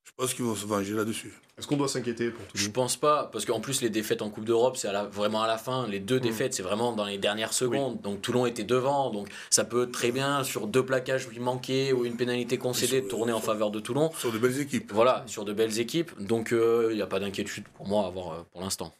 je 0.04 0.12
pense 0.16 0.32
qu'ils 0.32 0.44
vont 0.44 0.54
se 0.54 0.64
venger 0.64 0.94
là-dessus. 0.94 1.32
Est-ce 1.58 1.66
qu'on 1.66 1.76
doit 1.76 1.88
s'inquiéter 1.88 2.30
pour 2.30 2.46
tout 2.46 2.56
Je 2.56 2.68
pense 2.68 2.96
pas, 2.96 3.28
parce 3.32 3.44
qu'en 3.44 3.58
plus, 3.58 3.82
les 3.82 3.90
défaites 3.90 4.22
en 4.22 4.30
Coupe 4.30 4.44
d'Europe, 4.44 4.76
c'est 4.76 4.88
vraiment 5.10 5.42
à 5.42 5.48
la 5.48 5.58
fin. 5.58 5.88
Les 5.88 5.98
deux 5.98 6.18
mmh. 6.18 6.20
défaites, 6.20 6.54
c'est 6.54 6.62
vraiment 6.62 6.92
dans 6.92 7.04
les 7.04 7.18
dernières 7.18 7.52
secondes. 7.52 8.00
Donc 8.00 8.22
Toulon 8.22 8.46
était 8.46 8.62
devant. 8.62 9.10
Donc 9.10 9.28
ça 9.50 9.64
peut 9.64 9.90
très 9.90 10.12
bien, 10.12 10.44
sur 10.44 10.68
deux 10.68 10.84
plaquages 10.86 11.28
qui 11.28 11.40
manquaient 11.40 11.92
ou 11.92 12.04
une 12.04 12.16
pénalité 12.16 12.58
concédée, 12.58 13.04
tourner 13.04 13.32
en 13.32 13.40
faveur 13.40 13.72
de 13.72 13.80
Toulon. 13.80 14.12
Sur 14.16 14.30
de 14.30 14.38
belles 14.38 14.60
équipes. 14.60 14.92
Voilà, 14.92 15.24
sur 15.26 15.44
de 15.44 15.52
belles 15.52 15.80
équipes. 15.80 16.12
Donc 16.20 16.52
euh, 16.52 16.88
il 16.92 16.96
n'y 16.96 17.02
a 17.02 17.08
pas 17.08 17.18
d'inquiétude 17.18 17.64
pour 17.74 17.88
moi 17.88 18.04
à 18.04 18.06
avoir 18.06 18.32
euh, 18.32 18.42
pour 18.52 18.60
l'instant. 18.60 18.94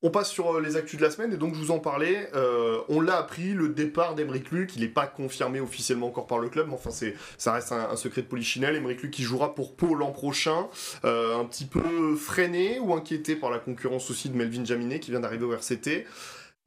On 0.00 0.10
passe 0.10 0.30
sur 0.30 0.54
euh, 0.54 0.60
les 0.60 0.76
actus 0.76 0.96
de 0.96 1.04
la 1.04 1.10
semaine 1.10 1.32
et 1.32 1.36
donc 1.36 1.54
je 1.54 1.58
vous 1.58 1.72
en 1.72 1.80
parlais. 1.80 2.30
Euh, 2.36 2.78
on 2.88 3.00
l'a 3.00 3.16
appris, 3.16 3.52
le 3.52 3.68
départ 3.68 4.14
d'Emeric 4.14 4.52
Luc, 4.52 4.76
il 4.76 4.82
n'est 4.82 4.88
pas 4.88 5.08
confirmé 5.08 5.58
officiellement 5.58 6.06
encore 6.06 6.28
par 6.28 6.38
le 6.38 6.48
club, 6.48 6.68
mais 6.68 6.74
enfin 6.74 6.90
c'est, 6.90 7.16
ça 7.36 7.52
reste 7.52 7.72
un, 7.72 7.96
secret 7.96 8.22
de 8.22 8.28
polichinelle. 8.28 8.76
Emeric 8.76 9.02
Luc 9.02 9.10
qui 9.10 9.24
jouera 9.24 9.56
pour 9.56 9.74
Pau 9.74 9.96
l'an 9.96 10.12
prochain, 10.12 10.68
euh, 11.04 11.36
un 11.36 11.44
petit 11.44 11.64
peu 11.64 12.14
freiné 12.14 12.78
ou 12.78 12.94
inquiété 12.94 13.34
par 13.34 13.50
la 13.50 13.58
concurrence 13.58 14.08
aussi 14.08 14.28
de 14.28 14.36
Melvin 14.36 14.64
Jaminet 14.64 15.00
qui 15.00 15.10
vient 15.10 15.20
d'arriver 15.20 15.44
au 15.44 15.52
RCT. 15.52 16.06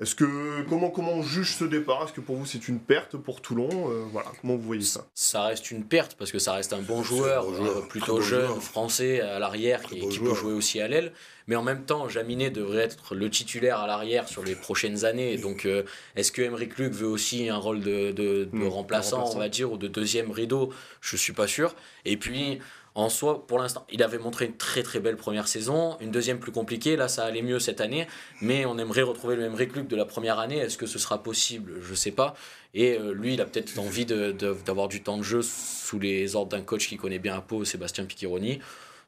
Est-ce 0.01 0.15
que 0.15 0.63
comment 0.67 0.89
comment 0.89 1.13
on 1.13 1.21
juge 1.21 1.55
ce 1.55 1.63
départ? 1.63 2.03
Est-ce 2.03 2.13
que 2.13 2.21
pour 2.21 2.35
vous 2.35 2.47
c'est 2.47 2.67
une 2.67 2.79
perte? 2.79 3.17
Pour 3.17 3.39
Toulon 3.39 3.69
euh, 3.91 4.03
Voilà, 4.11 4.31
comment 4.41 4.55
vous 4.55 4.63
voyez 4.63 4.81
ça? 4.81 5.05
Ça 5.13 5.43
reste 5.43 5.69
une 5.69 5.83
perte 5.83 6.15
parce 6.15 6.31
que 6.31 6.39
ça 6.39 6.53
reste 6.53 6.73
un 6.73 6.81
bon 6.81 7.03
joueur, 7.03 7.45
euh, 7.47 7.81
plutôt 7.87 8.19
jeune, 8.19 8.59
français 8.59 9.21
à 9.21 9.37
l'arrière 9.37 9.83
qui, 9.83 9.99
peut 9.99 10.33
jouer 10.33 10.53
aussi 10.53 10.81
à 10.81 10.87
l'aile. 10.87 11.13
Mais 11.45 11.55
en 11.55 11.61
même 11.61 11.83
temps, 11.83 12.07
Jaminet 12.07 12.49
devrait 12.49 12.83
être 12.83 13.13
le 13.13 13.29
titulaire 13.29 13.79
à 13.79 13.85
l'arrière 13.85 14.27
sur 14.27 14.43
les 14.43 14.55
prochaines 14.55 15.05
années. 15.05 15.37
Donc, 15.37 15.65
euh, 15.65 15.83
est-ce 16.15 16.31
que 16.31 16.41
Emeric 16.41 16.77
Luc 16.77 16.93
veut 16.93 17.07
aussi 17.07 17.49
un 17.49 17.57
rôle 17.57 17.81
de, 17.81 18.11
de, 18.11 18.47
hmm, 18.51 18.67
remplaçant, 18.67 19.29
on 19.35 19.37
va 19.37 19.49
dire, 19.49 19.71
ou 19.71 19.77
de 19.77 19.87
deuxième 19.87 20.31
rideau? 20.31 20.71
Je 21.01 21.15
suis 21.15 21.33
pas 21.33 21.47
sûr. 21.47 21.75
Et 22.05 22.17
puis 22.17 22.59
en 22.93 23.07
soi, 23.07 23.47
pour 23.47 23.57
l'instant, 23.57 23.85
il 23.89 24.03
avait 24.03 24.17
montré 24.17 24.45
une 24.45 24.57
très 24.57 24.83
très 24.83 24.99
belle 24.99 25.15
première 25.15 25.47
saison, 25.47 25.97
une 26.01 26.11
deuxième 26.11 26.39
plus 26.39 26.51
compliquée, 26.51 26.97
là 26.97 27.07
ça 27.07 27.23
allait 27.23 27.41
mieux 27.41 27.59
cette 27.59 27.79
année, 27.79 28.05
mais 28.41 28.65
on 28.65 28.77
aimerait 28.77 29.01
retrouver 29.01 29.35
le 29.37 29.43
même 29.49 29.57
Luc 29.57 29.87
de 29.87 29.95
la 29.95 30.05
première 30.05 30.39
année, 30.39 30.57
est-ce 30.57 30.77
que 30.77 30.85
ce 30.85 30.99
sera 30.99 31.23
possible? 31.23 31.75
Je 31.81 31.93
sais 31.93 32.11
pas. 32.11 32.35
Et 32.73 32.97
euh, 32.97 33.13
lui, 33.13 33.35
il 33.35 33.41
a 33.41 33.45
peut-être 33.45 33.77
envie 33.79 34.05
d'avoir 34.05 34.87
du 34.87 35.03
temps 35.03 35.17
de 35.17 35.23
jeu 35.23 35.41
sous 35.41 35.99
les 35.99 36.35
ordres 36.35 36.49
d'un 36.49 36.63
coach 36.63 36.87
qui 36.87 36.97
connaît 36.97 37.19
bien 37.19 37.35
à 37.35 37.41
Pau, 37.41 37.63
Sébastien 37.63 38.05
Picchironi. 38.05 38.59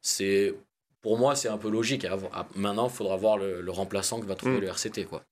C'est, 0.01 0.55
pour 1.01 1.17
moi, 1.17 1.35
c'est 1.35 1.49
un 1.49 1.57
peu 1.57 1.69
logique. 1.69 2.05
Maintenant, 2.55 2.87
il 2.87 2.93
faudra 2.93 3.17
voir 3.17 3.37
le, 3.37 3.63
remplaçant 3.69 4.19
que 4.19 4.25
va 4.25 4.35
trouver 4.35 4.57
mm. 4.57 4.61
le 4.61 4.67
RCT. 4.67 5.05
Quoi. 5.05 5.23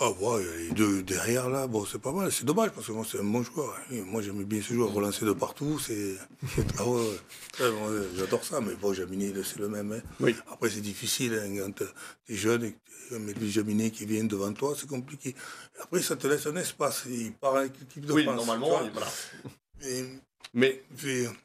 Ah 0.00 0.10
ouais, 0.10 0.42
les 0.58 0.70
deux 0.70 1.04
derrière 1.04 1.48
là, 1.48 1.68
bon 1.68 1.84
c'est 1.84 2.00
pas 2.00 2.10
mal, 2.10 2.32
c'est 2.32 2.44
dommage 2.44 2.70
parce 2.70 2.88
que 2.88 2.92
moi 2.92 3.04
c'est 3.08 3.20
un 3.20 3.24
bon 3.24 3.44
joueur. 3.44 3.72
Hein. 3.92 4.02
Moi 4.06 4.22
j'aimais 4.22 4.44
bien 4.44 4.60
ce 4.60 4.74
joueur, 4.74 4.92
relancer 4.92 5.24
de 5.24 5.32
partout, 5.32 5.78
c'est. 5.78 6.16
Ah 6.80 6.88
ouais, 6.88 8.08
j'adore 8.16 8.44
ça, 8.44 8.60
mais 8.60 8.74
bon, 8.74 8.92
Jaminé 8.92 9.32
c'est 9.44 9.60
le 9.60 9.68
même. 9.68 9.92
Hein. 9.92 10.00
Oui. 10.18 10.34
Après 10.50 10.68
c'est 10.68 10.80
difficile, 10.80 11.40
hein, 11.40 11.54
quand 11.56 11.84
t'es 12.26 12.34
jeune 12.34 12.64
et 12.64 12.74
mais 13.12 13.32
lui 13.34 13.52
Jaminé 13.52 13.92
qui 13.92 14.04
vient 14.04 14.24
devant 14.24 14.52
toi, 14.52 14.74
c'est 14.76 14.88
compliqué. 14.88 15.36
Après 15.80 16.02
ça 16.02 16.16
te 16.16 16.26
laisse 16.26 16.46
un 16.46 16.56
espace, 16.56 17.04
il 17.08 17.32
part 17.32 17.54
avec 17.54 17.78
l'équipe 17.78 18.04
de 18.04 18.12
oui, 18.12 18.24
France. 18.24 18.36
normalement, 18.36 18.80
voilà. 18.92 19.06
mais 20.54 20.82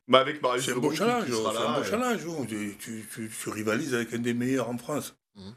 bah 0.07 0.21
avec 0.21 0.41
c'est 0.59 0.71
un 0.71 0.77
beau 0.77 0.91
challenge, 0.91 1.25
c'est 1.27 1.57
un 1.57 1.75
beau 1.75 1.83
challenge. 1.83 2.21
Tu, 2.47 2.75
tu, 2.79 3.05
tu, 3.13 3.29
tu, 3.29 3.49
rivalises 3.49 3.93
avec 3.93 4.11
un 4.13 4.19
des 4.19 4.33
meilleurs 4.33 4.69
en 4.69 4.77
France. 4.79 5.15
Mmh. 5.35 5.49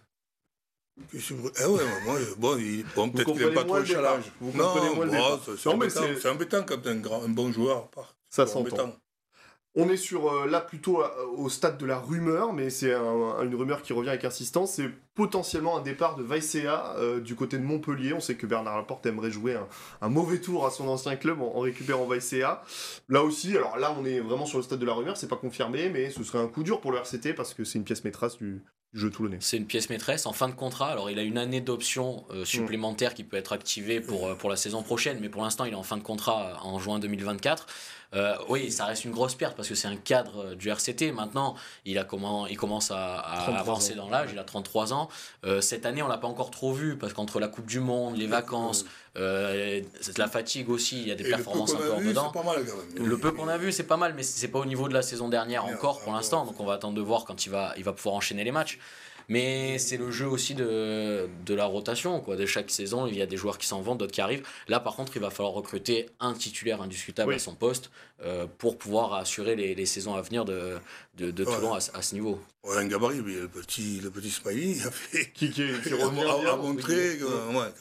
Ah 1.59 1.71
ouais, 1.71 1.83
moi, 2.05 2.19
bon, 2.39 2.59
il, 2.59 2.85
bon 2.95 3.11
peut-être 3.11 3.33
qu'il 3.33 3.45
n'aime 3.45 3.55
pas 3.55 3.65
trop 3.65 3.79
le 3.79 3.85
challenge. 3.85 4.25
Vous 4.41 4.57
non, 4.57 4.75
bon, 4.95 5.41
c'est 5.57 5.69
embêtant, 5.69 6.03
embêtant 6.31 6.63
quand 6.63 6.87
un, 6.87 6.97
grand, 6.97 7.23
un 7.23 7.29
bon 7.29 7.51
joueur 7.53 7.89
part. 7.89 8.17
Ça 8.29 8.47
s'entend. 8.47 8.95
On 9.75 9.89
est 9.89 9.97
sur 9.97 10.31
euh, 10.31 10.47
là 10.47 10.61
plutôt 10.61 11.03
euh, 11.03 11.09
au 11.35 11.49
stade 11.49 11.79
de 11.79 11.87
la 11.87 11.99
rumeur, 11.99 12.53
mais 12.53 12.69
c'est 12.69 12.93
une 12.93 13.55
rumeur 13.55 13.81
qui 13.81 13.95
revient 13.95 14.11
avec 14.11 14.25
insistance. 14.27 14.75
C'est 14.75 14.91
potentiellement 15.15 15.79
un 15.79 15.81
départ 15.81 16.17
de 16.17 16.23
Vaicea 16.23 16.95
euh, 16.99 17.21
du 17.21 17.35
côté 17.35 17.57
de 17.57 17.63
Montpellier. 17.63 18.13
On 18.13 18.21
sait 18.21 18.35
que 18.35 18.47
Bernard 18.47 18.77
Laporte 18.77 19.07
aimerait 19.07 19.31
jouer 19.31 19.59
un, 20.03 20.09
mauvais 20.11 20.43
tour 20.43 20.67
à 20.67 20.71
son 20.71 20.89
ancien 20.89 21.17
club 21.17 21.41
en, 21.41 21.61
récupérant 21.61 22.05
Vaicea. 22.05 22.63
Là 23.09 23.23
aussi, 23.23 23.57
alors 23.57 23.79
là 23.79 23.97
on 23.99 24.05
est 24.05 24.21
vraiment 24.21 24.45
sur 24.45 24.59
le 24.59 24.65
stade 24.65 24.79
de 24.79 24.87
la 24.87 24.93
rumeur, 24.93 25.17
c'est 25.17 25.29
pas 25.29 25.37
confirmé, 25.37 25.89
mais 25.89 26.11
ce 26.11 26.23
serait 26.23 26.39
un 26.39 26.49
coup 26.49 26.63
dur 26.63 26.83
pour 26.83 26.93
le 26.93 26.99
RCT 26.99 27.33
parce 27.33 27.55
que 27.55 27.65
c'est 27.65 27.79
une 27.79 27.85
pièce 27.85 28.05
maîtresse 28.05 28.37
du, 28.37 28.63
jeu 28.95 29.11
toulonnais. 29.11 29.39
C'est 29.41 29.57
une 29.57 29.67
pièce 29.67 29.89
maîtresse 29.91 30.27
en 30.27 30.33
fin 30.33 30.49
de 30.49 30.55
contrat. 30.55 30.91
Alors 30.91 31.11
il 31.11 31.19
a 31.19 31.23
une 31.23 31.39
année 31.39 31.61
d'option 31.61 32.25
euh, 32.31 32.45
supplémentaire 32.45 33.15
qui 33.15 33.25
peut 33.25 33.37
être 33.37 33.53
activée 33.53 34.01
pour, 34.01 34.27
euh, 34.27 34.35
pour 34.35 34.51
la 34.51 34.57
saison 34.57 34.83
prochaine, 34.83 35.19
mais 35.21 35.29
pour 35.29 35.43
l'instant 35.43 35.65
il 35.65 35.73
est 35.73 35.77
en 35.77 35.83
fin 35.83 35.97
de 35.97 36.03
contrat 36.03 36.59
en 36.63 36.79
juin 36.79 36.99
2024. 36.99 37.67
Euh, 38.15 38.37
oui, 38.49 38.71
ça 38.71 38.85
reste 38.85 39.05
une 39.05 39.13
grosse 39.13 39.35
perte 39.35 39.57
parce 39.57 39.69
que 39.69 39.75
c'est 39.75 39.89
un 39.89 39.97
cadre 39.97 40.55
du 40.55 40.71
RCT. 40.71 41.13
Maintenant, 41.13 41.55
il, 41.85 41.99
a 41.99 42.05
comment, 42.05 42.47
il 42.47 42.57
commence 42.57 42.91
à, 42.91 43.17
avancer 43.17 43.95
dans 43.95 44.09
l'âge, 44.09 44.31
il 44.33 44.39
a 44.39 44.45
33 44.45 44.93
ans. 44.93 45.09
cette 45.61 45.87
année, 45.87 46.03
on 46.03 46.09
l'a 46.09 46.19
pas 46.19 46.29
encore 46.29 46.51
trop 46.51 46.73
vu 46.73 46.97
parce 46.97 47.13
qu'entre 47.13 47.41
la 47.41 47.49
Coupe 47.49 47.67
du 47.67 47.81
Monde, 47.81 48.17
les 48.17 48.27
vacances, 48.27 48.85
la 49.15 50.29
fatigue 50.29 50.69
aussi, 50.71 51.01
il 51.01 51.09
y 51.09 51.13
a 51.13 51.15
des 51.15 51.25
performances 51.25 51.75
un 51.75 51.79
peu 51.79 51.93
en 51.93 52.01
dedans. 52.01 52.33
Le 52.97 53.19
peu 53.19 53.33
qu'on 53.33 53.49
a 53.49 53.57
vu, 53.59 53.73
c'est 53.73 53.83
pas 53.83 53.97
mal, 53.97 54.15
mais 54.15 54.23
c'est 54.23 54.49
pas 54.49 54.59
au 54.59 54.67
niveau 54.67 54.89
de 54.89 54.95
la 54.95 55.03
saison 55.03 55.29
dernière 55.29 55.65
encore 55.65 56.01
pour 56.01 56.13
l'instant. 56.13 56.45
Donc 56.45 56.61
on 56.61 56.67
va 56.67 56.75
attendre 56.75 56.95
de 56.95 57.03
voir 57.03 57.25
quand 57.25 57.47
il 57.47 57.51
va, 57.51 57.73
il 57.77 57.85
va 57.85 57.93
pouvoir 57.93 58.15
enchaîner 58.15 58.45
les 58.45 58.53
matchs. 58.53 58.79
Mais 59.29 59.79
c'est 59.79 59.97
le 59.97 60.11
jeu 60.11 60.27
aussi 60.27 60.55
de, 60.55 61.29
de, 61.45 61.55
la 61.55 61.65
rotation. 61.65 62.21
Quoi. 62.21 62.37
De 62.37 62.47
chaque 62.47 62.71
saison, 62.71 63.07
il 63.07 63.17
y 63.17 63.23
a 63.23 63.27
des 63.27 63.37
joueurs 63.37 63.59
qui 63.59 63.67
s'en 63.67 63.81
vont, 63.81 63.95
d'autres 63.95 64.13
qui 64.13 64.21
arrivent. 64.21 64.47
Là, 64.69 64.81
par 64.81 64.97
contre, 64.97 65.17
il 65.17 65.23
va 65.23 65.31
falloir 65.31 65.55
recruter 65.55 66.11
un 66.21 66.35
titulaire 66.35 66.83
indiscutable 66.83 67.35
à 67.35 67.39
son 67.39 67.55
poste 67.55 67.91
euh, 68.25 68.47
pour 68.59 68.79
pouvoir 68.79 69.15
assurer 69.15 69.57
les, 69.57 69.75
les, 69.75 69.87
saisons 69.87 70.15
à 70.15 70.23
venir 70.23 70.45
de, 70.45 70.79
de, 71.17 71.31
de 71.31 71.45
Toulon 71.45 71.75
à, 71.75 71.81
ce 71.81 72.15
niveau. 72.15 72.41
Ouais, 72.65 72.77
un 72.77 72.87
gabarit, 72.87 73.21
mais 73.25 73.35
le 73.35 73.49
petit, 73.49 74.01
le 74.01 74.11
petit 74.11 74.31
Smiley 74.31 74.87
a 74.87 74.91
fait. 74.91 75.31
Qui, 75.33 75.51
qui, 75.51 75.67
qui 75.83 75.93
a, 75.93 76.57
montré, 76.57 77.19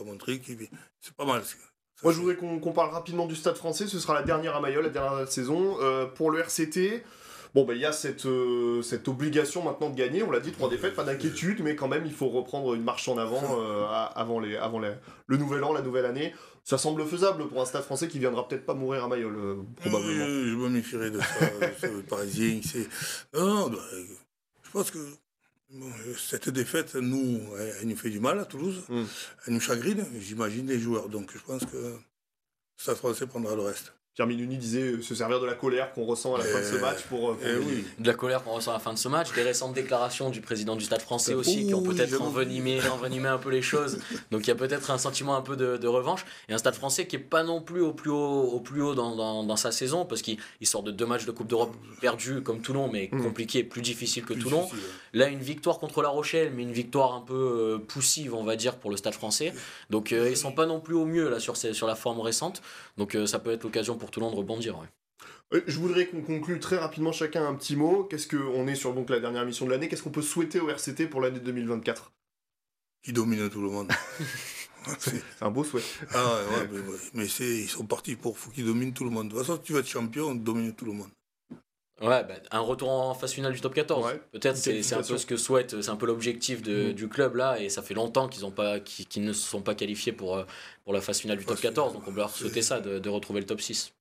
montré 0.06 0.42
c'est 1.00 1.16
pas 1.16 1.26
mal. 1.26 1.42
Moi, 2.04 2.14
je 2.14 2.20
voudrais 2.20 2.36
qu'on 2.36 2.72
parle 2.72 2.90
rapidement 2.90 3.28
du 3.28 3.36
Stade 3.36 3.58
français. 3.58 3.88
Ce 3.88 4.00
sera 4.00 4.14
la 4.14 4.24
dernière 4.24 4.56
à 4.56 4.60
Mayol, 4.60 4.84
la 4.84 4.90
dernière 4.90 5.28
saison. 5.32 5.78
Euh, 5.82 6.06
pour 6.08 6.32
le 6.32 6.40
RCT, 6.40 7.04
Bon, 7.54 7.66
ben, 7.66 7.74
il 7.74 7.82
y 7.82 7.86
a 7.86 7.92
cette, 7.92 8.26
euh, 8.26 8.82
cette 8.82 9.08
obligation 9.10 9.62
maintenant 9.62 9.90
de 9.90 9.96
gagner. 9.96 10.24
On 10.24 10.32
l'a 10.32 10.40
dit, 10.40 10.52
trois 10.52 10.70
défaites, 10.70 10.96
pas 10.96 11.04
d'inquiétude, 11.04 11.62
mais 11.62 11.76
quand 11.76 11.90
même, 11.90 12.06
il 12.06 12.14
faut 12.14 12.30
reprendre 12.30 12.74
une 12.74 12.84
marche 12.84 13.10
en 13.10 13.18
avant 13.18 13.42
euh, 13.60 13.86
avant, 14.16 14.40
les, 14.40 14.56
avant 14.56 14.80
le 14.80 15.38
nouvel 15.38 15.64
an, 15.64 15.74
la 15.74 15.82
nouvelle 15.82 16.06
année. 16.06 16.34
Ça 16.64 16.78
semble 16.78 17.06
faisable 17.06 17.48
pour 17.50 17.62
un 17.62 17.66
stade 17.66 17.84
français 17.84 18.08
qui 18.08 18.20
viendra 18.20 18.48
peut-être 18.48 18.66
pas 18.66 18.74
mourir 18.74 19.04
à 19.04 19.08
Mayol, 19.08 19.36
euh, 19.36 19.56
probablement. 19.78 20.26
je 20.26 20.56
me 20.56 20.70
méfierais 20.70 21.12
de 21.12 21.20
ça, 21.20 21.88
le 21.88 22.04
parisien. 22.04 22.60
Non, 23.34 23.70
bah, 23.70 23.80
je 24.64 24.70
pense 24.72 24.92
que 24.92 25.00
cette 26.18 26.50
défaite, 26.50 26.96
nous, 26.96 27.42
elle, 27.58 27.88
nous 27.88 27.96
fait 27.98 28.10
du 28.10 28.20
mal 28.20 28.40
à 28.40 28.46
Toulouse. 28.46 28.84
Hmm. 28.88 29.04
Elle 29.46 29.54
nous 29.56 29.60
chagrine, 29.60 30.06
j'imagine, 30.20 30.68
les 30.68 30.80
joueurs. 30.80 31.10
Donc 31.10 31.32
je 31.34 31.40
pense 31.40 31.66
que 31.66 31.78
le 31.78 32.00
Stade 32.78 32.96
français 32.96 33.28
prendra 33.28 33.56
le 33.56 33.64
reste. 33.64 33.94
Pierre 34.14 34.28
Minuni 34.28 34.58
disait 34.58 34.82
euh, 34.82 35.02
se 35.02 35.16
servir 35.16 35.40
de 35.40 35.46
la 35.46 35.54
colère 35.54 35.94
qu'on 35.94 36.04
ressent 36.04 36.36
à 36.36 36.40
la 36.40 36.44
fin 36.44 36.60
de 36.60 36.66
ce 36.66 36.76
match 36.76 37.04
pour. 37.04 37.30
Euh, 37.30 37.38
eh 37.46 38.02
de 38.02 38.08
la 38.08 38.14
colère 38.14 38.44
qu'on 38.44 38.52
ressent 38.52 38.72
à 38.72 38.74
la 38.74 38.80
fin 38.82 38.92
de 38.92 38.98
ce 38.98 39.08
match, 39.08 39.32
des 39.34 39.42
récentes 39.42 39.74
déclarations 39.74 40.30
du 40.30 40.42
président 40.42 40.76
du 40.76 40.84
Stade 40.84 41.02
français 41.02 41.34
aussi 41.34 41.66
qui 41.66 41.74
ont 41.74 41.82
peut-être 41.82 42.22
envenimé, 42.22 42.82
envenimé 42.92 43.30
un 43.30 43.38
peu 43.38 43.50
les 43.50 43.62
choses. 43.62 44.00
Donc 44.30 44.42
il 44.42 44.48
y 44.50 44.52
a 44.52 44.56
peut-être 44.56 44.92
un 44.92 44.98
sentiment 44.98 45.38
un 45.38 45.42
peu 45.42 45.56
de, 45.56 45.88
revanche. 45.88 46.26
Et 46.50 46.54
un 46.54 46.58
Stade 46.58 46.76
français 46.76 47.08
qui 47.08 47.16
est 47.16 47.20
pas 47.20 47.44
non 47.44 47.62
plus 47.62 47.82
au 47.82 47.94
plus 47.94 48.12
haut, 48.12 48.50
au 48.52 48.60
plus 48.60 48.82
haut 48.82 48.96
dans, 48.96 49.16
dans, 49.16 49.56
sa 49.56 49.72
saison 49.72 50.06
parce 50.06 50.22
qu'il 50.22 50.38
sort 50.64 50.84
de 50.84 50.92
deux 50.92 51.06
matchs 51.06 51.26
de 51.26 51.32
Coupe 51.32 51.48
d'Europe 51.48 51.74
perdus 52.02 52.42
comme 52.42 52.62
Toulon, 52.62 52.90
mais 52.92 53.10
mm. 53.12 53.24
compliqués, 53.24 53.64
plus 53.64 53.82
difficiles 53.82 54.26
que 54.26 54.34
Toulon. 54.34 54.68
Là, 55.14 55.28
une 55.28 55.40
victoire 55.40 55.80
contre 55.80 56.02
La 56.02 56.10
Rochelle, 56.10 56.52
mais 56.54 56.64
une 56.64 56.74
victoire 56.74 57.14
un 57.14 57.22
peu 57.22 57.34
euh, 57.34 57.78
poussive, 57.78 58.34
on 58.34 58.44
va 58.44 58.58
dire, 58.58 58.76
pour 58.76 58.92
le 58.92 58.98
Stade 58.98 59.14
français. 59.14 59.54
Donc 59.90 60.12
ils 60.12 60.36
sont 60.36 60.52
pas 60.52 60.66
non 60.66 60.82
plus 60.82 60.96
au 60.96 61.06
mieux 61.06 61.30
là 61.30 61.40
sur, 61.40 61.56
sur 61.56 61.88
la 61.88 61.96
forme 61.96 62.20
récente. 62.20 62.62
Donc 62.98 63.18
ça 63.26 63.40
peut 63.40 63.52
être 63.52 63.64
l'occasion 63.64 63.98
pour 64.02 64.10
Toulon 64.10 64.32
de 64.32 64.36
rebondir. 64.36 64.76
Euh, 65.54 65.62
je 65.68 65.78
voudrais 65.80 66.08
qu'on 66.08 66.22
conclue 66.22 66.60
très 66.60 66.78
rapidement 66.78 67.12
chacun 67.12 67.48
un 67.48 67.54
petit 67.54 67.76
mot. 67.76 68.04
Qu'est-ce 68.06 68.26
que 68.26 68.36
on 68.36 68.68
est 68.68 68.76
sur 68.76 68.94
donc 68.94 69.12
la 69.12 69.20
dernière 69.20 69.46
mission 69.46 69.66
de 69.68 69.72
l'année? 69.72 69.88
Qu'est-ce 69.88 70.02
qu'on 70.02 70.10
peut 70.10 70.24
souhaiter 70.24 70.60
au 70.60 70.70
RCT 70.70 71.08
pour 71.08 71.22
l'année 71.22 71.40
2024 71.40 72.12
Qui 73.04 73.14
domine 73.14 73.48
tout 73.50 73.62
le 73.62 73.70
monde. 73.70 73.92
c'est 74.98 75.22
un 75.42 75.52
beau 75.52 75.64
souhait. 75.64 75.84
Ah 76.16 76.40
ouais, 76.52 76.80
mais, 77.14 77.28
ils 77.28 77.70
sont 77.70 77.86
partis 77.86 78.16
pour 78.16 78.36
qu'ils 78.54 78.66
dominent 78.66 78.94
tout 78.94 79.04
le 79.04 79.12
monde. 79.12 79.30
De 79.30 79.34
toute 79.34 79.46
façon, 79.46 79.60
tu 79.60 79.74
vas 79.74 79.80
être 79.80 79.88
champion, 79.88 80.34
domine 80.34 80.74
tout 80.74 80.86
le 80.86 80.94
monde. 80.94 81.10
Ouais, 82.02 82.24
bah, 82.24 82.34
un 82.50 82.60
retour 82.60 82.90
en 82.90 83.14
phase 83.14 83.32
finale 83.32 83.54
du 83.54 83.62
top 83.62 83.76
14. 83.76 84.14
Peut-être 84.32 84.58
c'est 84.58 84.94
un 84.94 85.04
peu 85.04 85.18
ce 85.18 85.26
que 85.26 85.38
souhaite, 85.38 85.82
c'est 85.82 85.90
un 85.90 85.96
peu 85.96 86.08
l'objectif 86.08 86.62
mm. 86.62 86.94
du 86.94 87.08
club 87.08 87.36
là, 87.36 87.60
et 87.60 87.70
ça 87.70 87.82
fait 87.82 87.94
longtemps 87.94 88.28
qu'ils 88.28 88.50
pas, 88.52 88.78
ne 88.80 89.34
se 89.34 89.48
sont 89.48 89.62
pas 89.62 89.76
qualifiés 89.76 90.12
pour, 90.12 90.38
euh, 90.38 90.44
pour 90.84 90.94
la 90.94 91.02
phase 91.02 91.20
finale 91.20 91.38
du 91.38 91.46
top 91.46 91.60
14, 91.60 91.94
donc 91.94 92.04
on 92.08 92.12
peut 92.12 92.18
leur 92.18 92.36
souhaiter 92.36 92.62
ça, 92.62 92.80
de, 92.80 93.10
retrouver 93.10 93.42
le 93.42 93.46
top 93.46 93.62
6. 93.62 93.94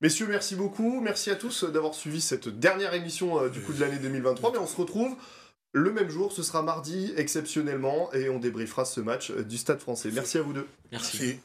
Messieurs, 0.00 0.28
merci 0.28 0.54
beaucoup. 0.54 1.00
Merci 1.00 1.30
à 1.30 1.34
tous 1.34 1.64
d'avoir 1.64 1.94
suivi 1.94 2.20
cette 2.20 2.48
dernière 2.48 2.94
émission 2.94 3.42
euh, 3.42 3.48
du 3.48 3.60
coup 3.60 3.72
de 3.72 3.80
l'année 3.80 3.98
2023. 3.98 4.52
Mais 4.52 4.58
on 4.58 4.66
se 4.66 4.76
retrouve 4.76 5.16
le 5.72 5.92
même 5.92 6.08
jour, 6.08 6.32
ce 6.32 6.42
sera 6.42 6.62
mardi 6.62 7.12
exceptionnellement, 7.16 8.12
et 8.12 8.28
on 8.28 8.38
débriefera 8.38 8.84
ce 8.84 9.00
match 9.00 9.30
euh, 9.30 9.42
du 9.42 9.58
Stade 9.58 9.80
français. 9.80 10.10
Merci 10.12 10.38
à 10.38 10.42
vous 10.42 10.52
deux. 10.52 10.66
Merci. 10.92 11.40